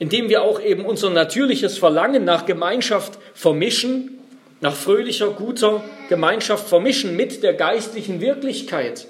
Indem 0.00 0.28
wir 0.28 0.42
auch 0.42 0.60
eben 0.60 0.84
unser 0.84 1.10
natürliches 1.10 1.78
Verlangen 1.78 2.24
nach 2.24 2.46
Gemeinschaft 2.46 3.16
vermischen 3.32 4.15
nach 4.60 4.74
fröhlicher, 4.74 5.30
guter 5.30 5.84
Gemeinschaft 6.08 6.68
vermischen 6.68 7.16
mit 7.16 7.42
der 7.42 7.54
geistlichen 7.54 8.20
Wirklichkeit, 8.20 9.06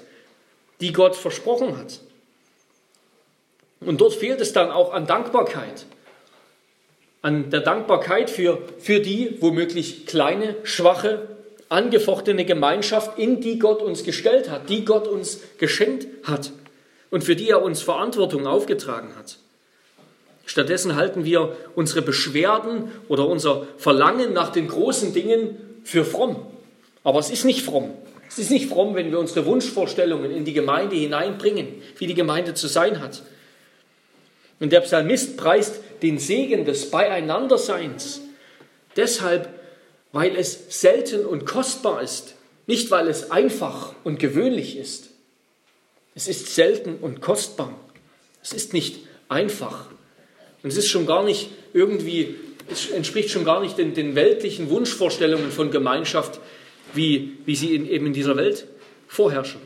die 0.81 0.93
Gott 0.93 1.15
versprochen 1.15 1.77
hat. 1.77 1.99
Und 3.79 4.01
dort 4.01 4.13
fehlt 4.13 4.41
es 4.41 4.53
dann 4.53 4.71
auch 4.71 4.93
an 4.93 5.07
Dankbarkeit. 5.07 5.85
An 7.21 7.49
der 7.49 7.61
Dankbarkeit 7.61 8.29
für, 8.29 8.61
für 8.79 8.99
die 8.99 9.37
womöglich 9.41 10.05
kleine, 10.05 10.55
schwache, 10.63 11.27
angefochtene 11.69 12.45
Gemeinschaft, 12.45 13.19
in 13.19 13.41
die 13.41 13.59
Gott 13.59 13.81
uns 13.81 14.03
gestellt 14.03 14.49
hat, 14.49 14.69
die 14.69 14.85
Gott 14.85 15.07
uns 15.07 15.39
geschenkt 15.57 16.07
hat 16.23 16.51
und 17.09 17.23
für 17.23 17.35
die 17.35 17.49
er 17.49 17.61
uns 17.61 17.81
Verantwortung 17.81 18.47
aufgetragen 18.47 19.15
hat. 19.17 19.37
Stattdessen 20.47 20.95
halten 20.95 21.25
wir 21.25 21.55
unsere 21.75 22.01
Beschwerden 22.01 22.89
oder 23.09 23.27
unser 23.27 23.67
Verlangen 23.77 24.31
nach 24.33 24.49
den 24.49 24.69
großen 24.69 25.13
Dingen 25.13 25.81
für 25.83 26.05
fromm. 26.05 26.37
Aber 27.03 27.19
es 27.19 27.29
ist 27.29 27.43
nicht 27.43 27.63
fromm. 27.63 27.91
Es 28.29 28.39
ist 28.39 28.49
nicht 28.49 28.69
fromm, 28.69 28.95
wenn 28.95 29.11
wir 29.11 29.19
unsere 29.19 29.45
Wunschvorstellungen 29.45 30.31
in 30.31 30.45
die 30.45 30.53
Gemeinde 30.53 30.95
hineinbringen, 30.95 31.67
wie 31.97 32.07
die 32.07 32.13
Gemeinde 32.13 32.53
zu 32.53 32.67
sein 32.67 33.01
hat. 33.01 33.23
Und 34.61 34.71
der 34.71 34.81
Psalmist 34.81 35.35
preist 35.37 35.81
den 36.01 36.17
Segen 36.17 36.63
des 36.63 36.89
Beieinanderseins 36.89 38.21
deshalb, 38.95 39.49
weil 40.13 40.35
es 40.37 40.81
selten 40.81 41.25
und 41.25 41.45
kostbar 41.45 42.01
ist, 42.01 42.35
nicht 42.67 42.89
weil 42.89 43.09
es 43.09 43.31
einfach 43.31 43.93
und 44.05 44.17
gewöhnlich 44.17 44.77
ist. 44.77 45.09
Es 46.15 46.29
ist 46.29 46.55
selten 46.55 46.95
und 47.01 47.21
kostbar. 47.21 47.77
Es 48.41 48.53
ist 48.53 48.71
nicht 48.71 49.01
einfach. 49.27 49.87
Und 50.67 50.73
es 50.73 50.79
ist 50.79 50.89
schon 50.89 51.05
gar 51.05 51.23
nicht 51.23 51.47
irgendwie, 51.73 52.35
es 52.69 52.89
entspricht 52.89 53.29
schon 53.29 53.45
gar 53.45 53.61
nicht 53.61 53.77
den, 53.77 53.93
den 53.93 54.15
weltlichen 54.15 54.69
Wunschvorstellungen 54.69 55.49
von 55.49 55.71
Gemeinschaft, 55.71 56.41
wie, 56.93 57.37
wie 57.45 57.55
sie 57.55 57.73
in, 57.73 57.89
eben 57.89 58.07
in 58.07 58.11
dieser 58.11 58.35
Welt 58.35 58.67
vorherrschen. 59.07 59.61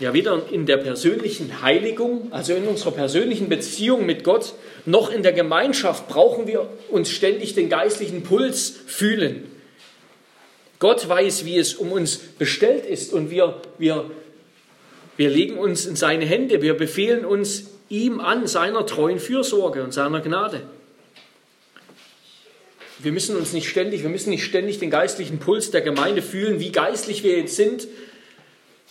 Ja, 0.00 0.12
weder 0.12 0.42
in 0.50 0.66
der 0.66 0.78
persönlichen 0.78 1.62
Heiligung, 1.62 2.32
also 2.32 2.52
in 2.52 2.66
unserer 2.66 2.90
persönlichen 2.90 3.48
Beziehung 3.48 4.06
mit 4.06 4.24
Gott, 4.24 4.54
noch 4.86 5.12
in 5.12 5.22
der 5.22 5.32
Gemeinschaft 5.32 6.08
brauchen 6.08 6.48
wir 6.48 6.68
uns 6.88 7.10
ständig 7.10 7.54
den 7.54 7.68
geistlichen 7.68 8.24
Puls 8.24 8.74
fühlen. 8.88 9.44
Gott 10.80 11.08
weiß, 11.08 11.44
wie 11.44 11.58
es 11.58 11.74
um 11.74 11.92
uns 11.92 12.16
bestellt 12.18 12.86
ist 12.86 13.12
und 13.12 13.30
wir, 13.30 13.62
wir, 13.78 14.10
wir 15.16 15.30
legen 15.30 15.58
uns 15.58 15.86
in 15.86 15.94
seine 15.94 16.24
Hände, 16.24 16.60
wir 16.60 16.74
befehlen 16.74 17.24
uns 17.24 17.70
ihm 17.90 18.20
an 18.20 18.46
seiner 18.46 18.86
treuen 18.86 19.18
Fürsorge 19.18 19.82
und 19.82 19.92
seiner 19.92 20.20
Gnade. 20.20 20.62
Wir 23.00 23.12
müssen 23.12 23.36
uns 23.36 23.52
nicht 23.52 23.68
ständig, 23.68 24.02
wir 24.02 24.10
müssen 24.10 24.30
nicht 24.30 24.44
ständig 24.44 24.78
den 24.78 24.90
geistlichen 24.90 25.38
Puls 25.38 25.70
der 25.70 25.80
Gemeinde 25.80 26.22
fühlen, 26.22 26.60
wie 26.60 26.70
geistlich 26.70 27.22
wir 27.24 27.36
jetzt 27.36 27.56
sind, 27.56 27.88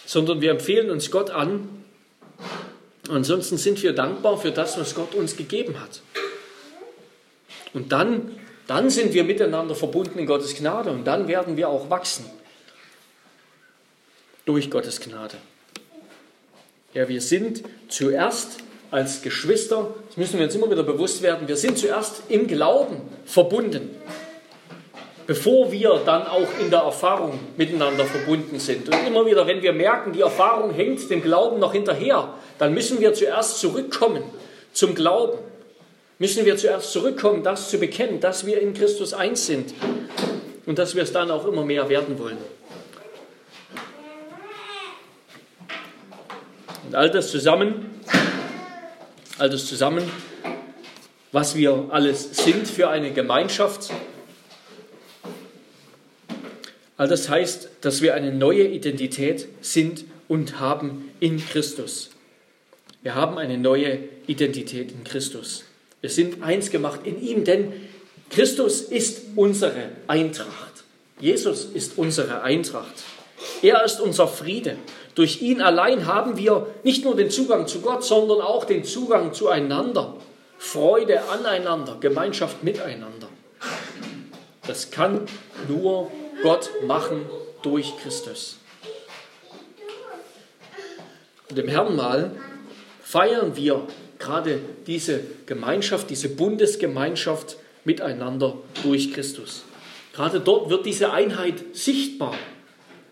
sondern 0.05 0.41
wir 0.41 0.51
empfehlen 0.51 0.89
uns 0.89 1.11
Gott 1.11 1.29
an. 1.29 1.69
Ansonsten 3.07 3.57
sind 3.57 3.81
wir 3.81 3.93
dankbar 3.93 4.37
für 4.37 4.51
das, 4.51 4.77
was 4.77 4.95
Gott 4.95 5.15
uns 5.15 5.37
gegeben 5.37 5.79
hat. 5.79 6.01
Und 7.73 7.91
dann, 7.91 8.35
dann 8.67 8.89
sind 8.89 9.13
wir 9.13 9.23
miteinander 9.23 9.75
verbunden 9.75 10.19
in 10.19 10.25
Gottes 10.25 10.55
Gnade 10.55 10.89
und 10.89 11.05
dann 11.05 11.27
werden 11.27 11.55
wir 11.55 11.69
auch 11.69 11.89
wachsen 11.89 12.25
durch 14.45 14.71
Gottes 14.71 14.99
Gnade. 14.99 15.37
Ja, 16.95 17.07
wir 17.07 17.21
sind 17.21 17.63
zuerst 17.87 18.57
als 18.91 19.21
Geschwister, 19.21 19.87
das 20.07 20.17
müssen 20.17 20.39
wir 20.39 20.45
uns 20.45 20.55
immer 20.55 20.69
wieder 20.69 20.83
bewusst 20.83 21.21
werden, 21.21 21.47
wir 21.47 21.55
sind 21.55 21.77
zuerst 21.77 22.23
im 22.29 22.47
Glauben 22.47 23.01
verbunden 23.25 23.95
bevor 25.29 25.71
wir 25.71 26.01
dann 26.07 26.25
auch 26.25 26.47
in 26.59 26.71
der 26.71 26.79
Erfahrung 26.79 27.39
miteinander 27.55 28.03
verbunden 28.03 28.57
sind. 28.57 28.89
Und 28.89 29.05
immer 29.05 29.27
wieder, 29.27 29.45
wenn 29.45 29.61
wir 29.61 29.73
merken, 29.73 30.11
die 30.11 30.21
Erfahrung 30.21 30.73
hängt 30.73 31.07
dem 31.11 31.21
Glauben 31.21 31.59
noch 31.59 31.71
hinterher, 31.71 32.33
dann 32.57 32.73
müssen 32.73 32.99
wir 32.99 33.13
zuerst 33.13 33.59
zurückkommen 33.59 34.23
zum 34.73 34.95
Glauben. 34.95 35.37
Müssen 36.17 36.47
wir 36.47 36.57
zuerst 36.57 36.91
zurückkommen, 36.91 37.43
das 37.43 37.69
zu 37.69 37.77
bekennen, 37.77 38.19
dass 38.19 38.47
wir 38.47 38.59
in 38.59 38.73
Christus 38.73 39.13
eins 39.13 39.45
sind 39.45 39.71
und 40.65 40.79
dass 40.79 40.95
wir 40.95 41.03
es 41.03 41.13
dann 41.13 41.29
auch 41.29 41.45
immer 41.45 41.63
mehr 41.63 41.89
werden 41.89 42.17
wollen. 42.17 42.39
Und 46.87 46.95
all 46.95 47.11
das 47.11 47.29
zusammen, 47.29 48.01
all 49.39 49.49
das 49.49 49.65
zusammen, 49.65 50.03
was 51.31 51.55
wir 51.55 51.87
alles 51.91 52.35
sind 52.37 52.67
für 52.67 52.89
eine 52.89 53.11
Gemeinschaft, 53.11 53.91
All 56.99 57.07
das 57.07 57.29
heißt, 57.29 57.69
dass 57.79 58.01
wir 58.01 58.13
eine 58.13 58.33
neue 58.33 58.67
Identität 58.67 59.47
sind 59.61 60.03
und 60.27 60.59
haben 60.59 61.09
in 61.21 61.39
Christus. 61.39 62.09
Wir 63.01 63.15
haben 63.15 63.37
eine 63.37 63.57
neue 63.57 63.99
Identität 64.27 64.91
in 64.91 65.05
Christus. 65.05 65.63
Wir 66.01 66.09
sind 66.09 66.43
eins 66.43 66.71
gemacht 66.71 66.99
in 67.05 67.21
ihm, 67.21 67.45
denn 67.45 67.71
Christus 68.29 68.81
ist 68.81 69.21
unsere 69.37 69.91
Eintracht. 70.07 70.83
Jesus 71.21 71.63
ist 71.63 71.97
unsere 71.97 72.41
Eintracht. 72.41 72.95
Er 73.61 73.81
ist 73.85 74.01
unser 74.01 74.27
Friede. 74.27 74.75
Durch 75.20 75.41
ihn 75.41 75.61
allein 75.61 76.05
haben 76.05 76.38
wir 76.38 76.67
nicht 76.84 77.03
nur 77.03 77.13
den 77.13 77.30
Zugang 77.30 77.67
zu 77.67 77.82
Gott, 77.82 78.05
sondern 78.05 78.39
auch 78.39 78.63
den 78.63 78.86
Zugang 78.86 79.34
zueinander. 79.34 80.15
Freude 80.57 81.28
aneinander, 81.28 81.97
Gemeinschaft 81.99 82.63
miteinander. 82.63 83.28
Das 84.65 84.91
kann 84.91 85.26
nur 85.67 86.09
Gott 86.41 86.70
machen 86.88 87.26
durch 87.63 87.97
Christus. 87.97 88.59
Und 91.49 91.59
im 91.59 91.67
Herrenmahl 91.67 92.32
feiern 93.03 93.57
wir 93.57 93.88
gerade 94.20 94.61
diese 94.88 95.20
Gemeinschaft, 95.45 96.09
diese 96.09 96.30
Bundesgemeinschaft 96.30 97.57
miteinander 97.84 98.55
durch 98.84 99.11
Christus. 99.13 99.65
Gerade 100.13 100.39
dort 100.39 100.70
wird 100.70 100.86
diese 100.86 101.11
Einheit 101.11 101.76
sichtbar. 101.76 102.36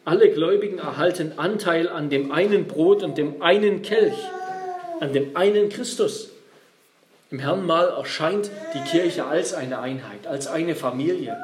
Alle 0.08 0.32
Gläubigen 0.32 0.80
erhalten 0.80 1.34
Anteil 1.38 1.89
an 1.89 2.10
dem 2.10 2.32
einen 2.32 2.66
Brot 2.66 3.03
und 3.03 3.18
dem 3.18 3.41
einen 3.41 3.82
Kelch, 3.82 4.18
an 5.01 5.12
dem 5.12 5.36
einen 5.36 5.68
Christus. 5.70 6.30
Im 7.30 7.39
Herrenmahl 7.39 7.89
erscheint 7.89 8.49
die 8.74 8.89
Kirche 8.89 9.26
als 9.26 9.53
eine 9.53 9.80
Einheit, 9.80 10.26
als 10.26 10.47
eine 10.47 10.76
Familie 10.76 11.38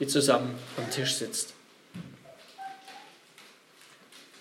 die 0.00 0.06
zusammen 0.06 0.54
am 0.76 0.90
Tisch 0.90 1.14
sitzt. 1.14 1.54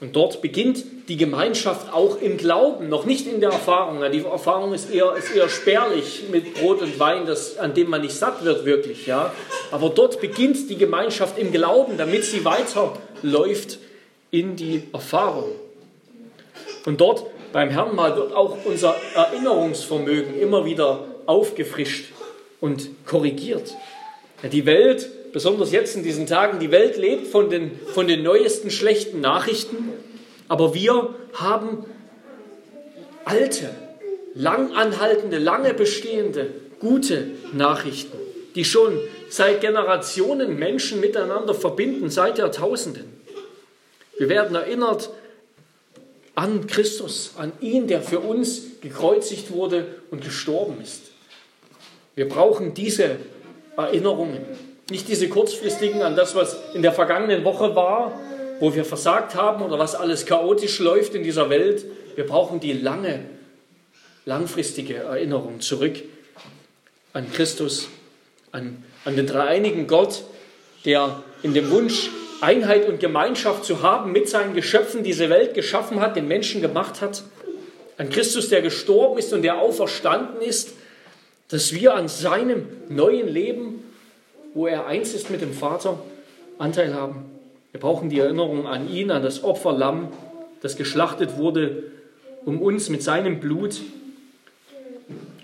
Und 0.01 0.17
dort 0.17 0.41
beginnt 0.41 0.83
die 1.07 1.15
Gemeinschaft 1.15 1.93
auch 1.93 2.19
im 2.19 2.35
Glauben, 2.37 2.89
noch 2.89 3.05
nicht 3.05 3.25
in 3.25 3.39
der 3.39 3.51
Erfahrung. 3.51 4.03
Die 4.11 4.25
Erfahrung 4.25 4.73
ist 4.73 4.91
eher, 4.91 5.13
ist 5.15 5.33
eher 5.33 5.47
spärlich 5.47 6.23
mit 6.29 6.55
Brot 6.55 6.81
und 6.81 6.99
Wein, 6.99 7.25
das, 7.25 7.57
an 7.57 7.73
dem 7.73 7.89
man 7.89 8.01
nicht 8.01 8.15
satt 8.15 8.43
wird 8.43 8.65
wirklich. 8.65 9.05
Ja? 9.05 9.31
Aber 9.71 9.89
dort 9.89 10.19
beginnt 10.19 10.69
die 10.69 10.77
Gemeinschaft 10.77 11.37
im 11.37 11.53
Glauben, 11.53 11.97
damit 11.97 12.25
sie 12.25 12.43
weiterläuft 13.23 13.79
in 14.31 14.55
die 14.55 14.83
Erfahrung. 14.93 15.51
Und 16.85 16.99
dort 16.99 17.25
beim 17.51 17.69
Herrn 17.69 17.95
mal 17.95 18.15
wird 18.15 18.33
auch 18.33 18.57
unser 18.65 18.95
Erinnerungsvermögen 19.15 20.39
immer 20.39 20.65
wieder 20.65 21.07
aufgefrischt 21.25 22.11
und 22.59 22.89
korrigiert. 23.05 23.75
Die 24.51 24.65
Welt 24.65 25.31
besonders 25.31 25.71
jetzt 25.71 25.95
in 25.95 26.03
diesen 26.03 26.27
Tagen, 26.27 26.59
die 26.59 26.71
Welt 26.71 26.97
lebt 26.97 27.27
von 27.27 27.49
den, 27.49 27.71
von 27.93 28.07
den 28.07 28.23
neuesten 28.23 28.69
schlechten 28.69 29.21
Nachrichten, 29.21 29.89
aber 30.47 30.73
wir 30.73 31.15
haben 31.33 31.85
alte, 33.25 33.69
langanhaltende, 34.35 35.37
lange 35.37 35.73
bestehende, 35.73 36.49
gute 36.79 37.27
Nachrichten, 37.53 38.17
die 38.55 38.65
schon 38.65 38.99
seit 39.33 39.61
Generationen 39.61 40.59
Menschen 40.59 40.99
miteinander 40.99 41.55
verbinden, 41.55 42.11
seit 42.11 42.37
Jahrtausenden. 42.37 43.19
Wir 44.19 44.29
werden 44.29 44.55
erinnert 44.55 45.09
an 46.35 46.67
Christus, 46.67 47.31
an 47.35 47.51
ihn, 47.59 47.87
der 47.87 48.03
für 48.03 48.19
uns 48.19 48.79
gekreuzigt 48.81 49.49
wurde 49.51 49.87
und 50.11 50.23
gestorben 50.23 50.79
ist. 50.83 51.05
Wir 52.13 52.29
brauchen 52.29 52.75
diese 52.75 53.15
Erinnerungen. 53.75 54.45
Nicht 54.91 55.07
diese 55.07 55.27
kurzfristigen 55.29 56.03
an 56.03 56.15
das, 56.15 56.35
was 56.35 56.55
in 56.75 56.83
der 56.83 56.91
vergangenen 56.91 57.43
Woche 57.43 57.75
war, 57.75 58.19
wo 58.59 58.75
wir 58.75 58.85
versagt 58.85 59.33
haben 59.33 59.63
oder 59.63 59.79
was 59.79 59.95
alles 59.95 60.27
chaotisch 60.27 60.77
läuft 60.77 61.15
in 61.15 61.23
dieser 61.23 61.49
Welt. 61.49 61.85
Wir 62.13 62.27
brauchen 62.27 62.59
die 62.59 62.73
lange, 62.73 63.25
langfristige 64.25 64.97
Erinnerung 64.97 65.59
zurück 65.59 65.95
an 67.13 67.31
Christus, 67.31 67.87
an, 68.51 68.83
an 69.05 69.15
den 69.15 69.27
dreieinigen 69.27 69.87
Gott, 69.87 70.23
der 70.85 71.23
in 71.41 71.53
dem 71.53 71.69
Wunsch, 71.71 72.09
Einheit 72.41 72.89
und 72.89 72.99
Gemeinschaft 72.99 73.63
zu 73.63 73.83
haben 73.83 74.11
mit 74.11 74.27
seinen 74.27 74.53
Geschöpfen, 74.53 75.03
diese 75.03 75.29
Welt 75.29 75.53
geschaffen 75.53 76.01
hat, 76.01 76.17
den 76.17 76.27
Menschen 76.27 76.61
gemacht 76.61 77.01
hat, 77.01 77.23
an 77.97 78.09
Christus, 78.09 78.49
der 78.49 78.61
gestorben 78.61 79.17
ist 79.17 79.31
und 79.31 79.43
der 79.43 79.59
auferstanden 79.59 80.41
ist, 80.41 80.73
dass 81.47 81.73
wir 81.73 81.93
an 81.93 82.07
seinem 82.07 82.67
neuen 82.89 83.27
Leben 83.27 83.83
wo 84.53 84.67
er 84.67 84.85
eins 84.85 85.13
ist 85.13 85.29
mit 85.29 85.41
dem 85.41 85.53
Vater, 85.53 85.99
Anteil 86.57 86.93
haben. 86.93 87.25
Wir 87.71 87.79
brauchen 87.79 88.09
die 88.09 88.19
Erinnerung 88.19 88.67
an 88.67 88.89
ihn, 88.89 89.09
an 89.11 89.23
das 89.23 89.43
Opferlamm, 89.43 90.09
das 90.61 90.75
geschlachtet 90.75 91.37
wurde, 91.37 91.83
um 92.45 92.61
uns 92.61 92.89
mit 92.89 93.01
seinem 93.01 93.39
Blut, 93.39 93.81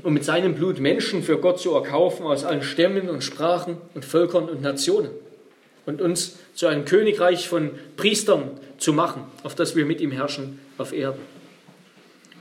um 0.04 0.14
mit 0.14 0.24
seinem 0.24 0.56
Blut 0.56 0.80
Menschen 0.80 1.24
für 1.24 1.38
Gott 1.38 1.60
zu 1.60 1.74
erkaufen 1.74 2.26
aus 2.26 2.46
allen 2.46 2.62
Stämmen 2.62 3.10
und 3.10 3.24
Sprachen 3.24 3.78
und 3.94 4.06
Völkern 4.06 4.50
und 4.50 4.62
Nationen 4.62 5.12
und 5.86 6.02
uns 6.02 6.38
zu 6.54 6.68
einem 6.68 6.86
Königreich 6.86 7.48
von 7.48 7.72
Priestern 7.98 8.52
zu 8.78 8.94
machen, 8.94 9.24
auf 9.44 9.56
das 9.56 9.76
wir 9.76 9.86
mit 9.86 10.02
ihm 10.02 10.12
herrschen 10.12 10.60
auf 10.78 10.94
Erden. 10.94 11.22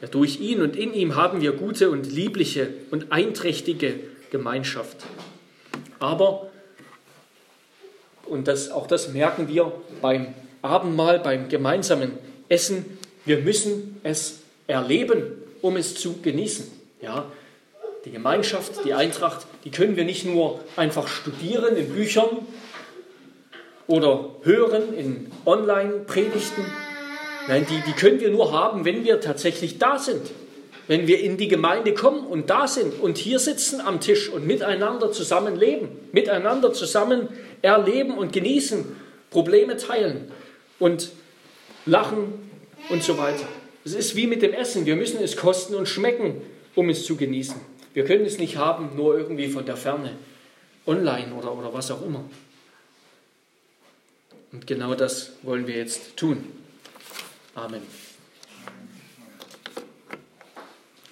Ja, 0.01 0.09
durch 0.09 0.41
ihn 0.41 0.61
und 0.61 0.77
in 0.77 0.95
ihm 0.95 1.17
haben 1.17 1.41
wir 1.41 1.53
gute 1.53 1.91
und 1.91 2.11
liebliche 2.13 2.69
und 2.91 3.11
einträchtige 3.11 3.95
Gemeinschaft. 4.31 4.99
Aber 5.99 6.51
und 8.27 8.47
das, 8.47 8.71
auch 8.71 8.87
das 8.87 9.13
merken 9.13 9.49
wir 9.49 9.73
beim 10.03 10.35
Abendmahl, 10.63 11.19
beim 11.19 11.49
gemeinsamen 11.49 12.13
Essen. 12.49 12.99
Wir 13.25 13.39
müssen 13.39 14.01
es 14.03 14.41
erleben, 14.67 15.23
um 15.63 15.77
es 15.77 15.95
zu 15.95 16.21
genießen. 16.21 16.67
Ja, 17.01 17.31
die 18.05 18.11
Gemeinschaft, 18.11 18.85
die 18.85 18.95
Eintracht, 18.95 19.47
die 19.65 19.71
können 19.71 19.97
wir 19.97 20.05
nicht 20.05 20.25
nur 20.25 20.61
einfach 20.77 21.09
studieren 21.09 21.77
in 21.77 21.93
Büchern 21.93 22.47
oder 23.87 24.31
hören 24.43 24.95
in 24.97 25.33
Online-Predigten. 25.45 26.65
Nein, 27.49 27.67
die, 27.69 27.83
die 27.87 27.93
können 27.93 28.21
wir 28.21 28.31
nur 28.31 28.53
haben, 28.53 28.85
wenn 28.85 29.05
wir 29.05 29.21
tatsächlich 29.21 29.79
da 29.79 29.99
sind. 29.99 30.31
Wenn 30.87 31.07
wir 31.07 31.21
in 31.21 31.37
die 31.37 31.49
Gemeinde 31.49 31.93
kommen 31.93 32.27
und 32.27 32.49
da 32.49 32.67
sind 32.67 32.99
und 33.01 33.19
hier 33.19 33.39
sitzen 33.39 33.81
am 33.81 34.01
Tisch 34.01 34.31
und 34.31 34.47
miteinander 34.47 35.13
zusammen 35.13 35.57
leben, 35.57 35.89
miteinander 36.13 36.73
zusammen 36.73 37.29
erleben 37.61 38.17
und 38.17 38.33
genießen, 38.33 38.85
Probleme 39.31 39.77
teilen 39.77 40.31
und 40.79 41.11
lachen 41.85 42.51
und 42.89 43.03
so 43.03 43.19
weiter. 43.19 43.47
Es 43.85 43.95
ist 43.95 44.17
wie 44.17 44.27
mit 44.27 44.43
dem 44.43 44.53
Essen. 44.53 44.87
Wir 44.87 44.97
müssen 44.97 45.23
es 45.23 45.37
kosten 45.37 45.75
und 45.75 45.89
schmecken, 45.89 46.41
um 46.75 46.89
es 46.89 47.05
zu 47.05 47.17
genießen. 47.17 47.57
Wir 47.99 48.05
können 48.05 48.25
es 48.27 48.39
nicht 48.39 48.57
haben, 48.57 48.95
nur 48.95 49.19
irgendwie 49.19 49.49
von 49.49 49.67
der 49.67 49.77
Ferne, 49.77 50.15
online 50.87 51.35
oder, 51.35 51.53
oder 51.53 51.75
was 51.75 51.91
auch 51.91 52.01
immer. 52.01 52.23
Und 54.53 54.69
genau 54.69 54.95
das 54.95 55.33
wollen 55.43 55.67
wir 55.67 55.75
jetzt 55.75 56.17
tun. 56.17 56.45
Amen. 57.57 57.83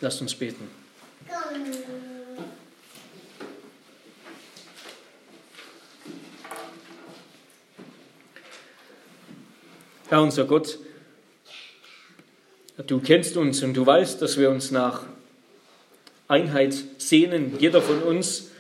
Lasst 0.01 0.22
uns 0.22 0.37
beten. 0.37 0.70
Herr 10.09 10.22
unser 10.22 10.45
Gott, 10.45 10.78
du 12.87 13.01
kennst 13.01 13.37
uns 13.37 13.61
und 13.64 13.74
du 13.74 13.84
weißt, 13.84 14.22
dass 14.22 14.39
wir 14.39 14.51
uns 14.51 14.70
nach 14.70 15.16
Einheit 16.29 16.74
sehnen, 16.99 17.57
jeder 17.59 17.81
von 17.81 18.03
uns 18.03 18.51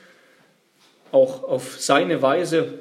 auch 1.12 1.42
auf 1.44 1.80
seine 1.80 2.22
Weise. 2.22 2.74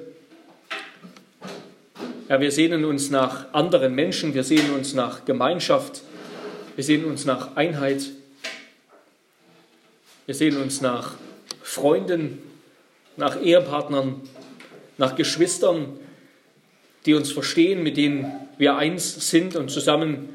Ja, 2.30 2.40
wir 2.40 2.52
sehnen 2.52 2.86
uns 2.86 3.10
nach 3.10 3.54
anderen 3.54 3.94
Menschen, 3.94 4.34
wir 4.34 4.44
sehnen 4.44 4.72
uns 4.72 4.94
nach 4.94 5.26
Gemeinschaft, 5.26 6.02
wir 6.76 6.84
sehnen 6.84 7.06
uns 7.06 7.26
nach 7.26 7.56
Einheit, 7.56 8.06
wir 10.26 10.36
sehnen 10.36 10.62
uns 10.62 10.82
nach 10.82 11.16
Freunden, 11.62 12.42
nach 13.16 13.42
Ehepartnern, 13.42 14.22
nach 14.98 15.16
Geschwistern, 15.16 16.00
die 17.06 17.14
uns 17.14 17.32
verstehen, 17.32 17.84
mit 17.84 17.98
denen 17.98 18.32
wir 18.58 18.76
eins 18.78 19.30
sind 19.30 19.56
und 19.56 19.70
zusammen 19.70 20.30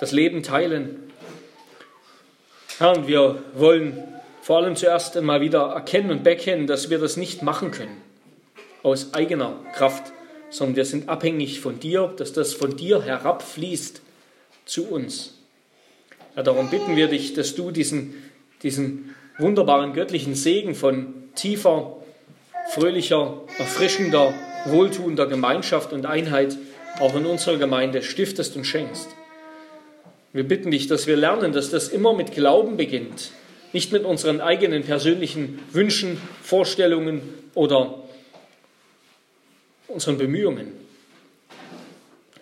das 0.00 0.12
Leben 0.12 0.42
teilen. 0.42 1.05
Herr, 2.78 2.94
und 2.94 3.06
wir 3.08 3.42
wollen 3.54 4.04
vor 4.42 4.58
allem 4.58 4.76
zuerst 4.76 5.16
einmal 5.16 5.40
wieder 5.40 5.72
erkennen 5.72 6.10
und 6.10 6.22
bekennen, 6.22 6.66
dass 6.66 6.90
wir 6.90 6.98
das 6.98 7.16
nicht 7.16 7.42
machen 7.42 7.70
können 7.70 8.02
aus 8.82 9.14
eigener 9.14 9.54
Kraft, 9.74 10.12
sondern 10.50 10.76
wir 10.76 10.84
sind 10.84 11.08
abhängig 11.08 11.60
von 11.60 11.80
dir, 11.80 12.12
dass 12.18 12.34
das 12.34 12.52
von 12.52 12.76
dir 12.76 13.02
herabfließt 13.02 14.02
zu 14.66 14.88
uns. 14.88 15.38
Ja, 16.36 16.42
darum 16.42 16.68
bitten 16.68 16.96
wir 16.96 17.08
dich, 17.08 17.32
dass 17.32 17.54
du 17.54 17.70
diesen, 17.70 18.14
diesen 18.62 19.14
wunderbaren 19.38 19.94
göttlichen 19.94 20.34
Segen 20.34 20.74
von 20.74 21.14
tiefer, 21.34 21.96
fröhlicher, 22.72 23.40
erfrischender, 23.58 24.34
wohltuender 24.66 25.26
Gemeinschaft 25.26 25.94
und 25.94 26.04
Einheit 26.04 26.58
auch 27.00 27.14
in 27.14 27.24
unserer 27.24 27.56
Gemeinde 27.56 28.02
stiftest 28.02 28.54
und 28.54 28.66
schenkst. 28.66 29.08
Wir 30.36 30.46
bitten 30.46 30.70
dich, 30.70 30.86
dass 30.86 31.06
wir 31.06 31.16
lernen, 31.16 31.54
dass 31.54 31.70
das 31.70 31.88
immer 31.88 32.12
mit 32.12 32.32
Glauben 32.32 32.76
beginnt, 32.76 33.30
nicht 33.72 33.90
mit 33.90 34.04
unseren 34.04 34.42
eigenen 34.42 34.82
persönlichen 34.82 35.60
Wünschen, 35.72 36.20
Vorstellungen 36.42 37.22
oder 37.54 38.02
unseren 39.88 40.18
Bemühungen. 40.18 40.72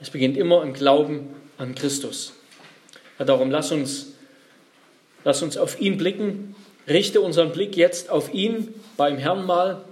Es 0.00 0.10
beginnt 0.10 0.36
immer 0.36 0.64
im 0.64 0.72
Glauben 0.72 1.28
an 1.56 1.76
Christus. 1.76 2.32
Ja, 3.20 3.26
darum 3.26 3.52
lass 3.52 3.70
uns, 3.70 4.14
lass 5.22 5.40
uns 5.42 5.56
auf 5.56 5.80
ihn 5.80 5.96
blicken, 5.96 6.56
richte 6.88 7.20
unseren 7.20 7.52
Blick 7.52 7.76
jetzt 7.76 8.10
auf 8.10 8.34
ihn 8.34 8.74
beim 8.96 9.18
Herrn 9.18 9.46
mal 9.46 9.84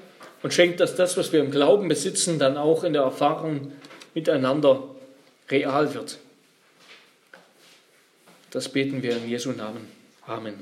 und 0.43 0.53
schenkt, 0.53 0.81
dass 0.81 0.97
das, 0.97 1.17
was 1.17 1.33
wir 1.33 1.39
im 1.39 1.53
Glauben 1.53 1.87
besitzen, 1.87 2.41
dann 2.41 2.57
auch 2.57 2.83
in 2.83 2.95
der 2.95 3.03
Erfahrung 3.03 3.71
miteinander 4.13 4.83
real 5.49 5.95
wird. 5.95 6.19
Das 8.53 8.69
beten 8.69 9.03
wir 9.03 9.17
in 9.17 9.29
Jesu 9.29 9.53
Namen. 9.53 9.87
Amen. 10.27 10.55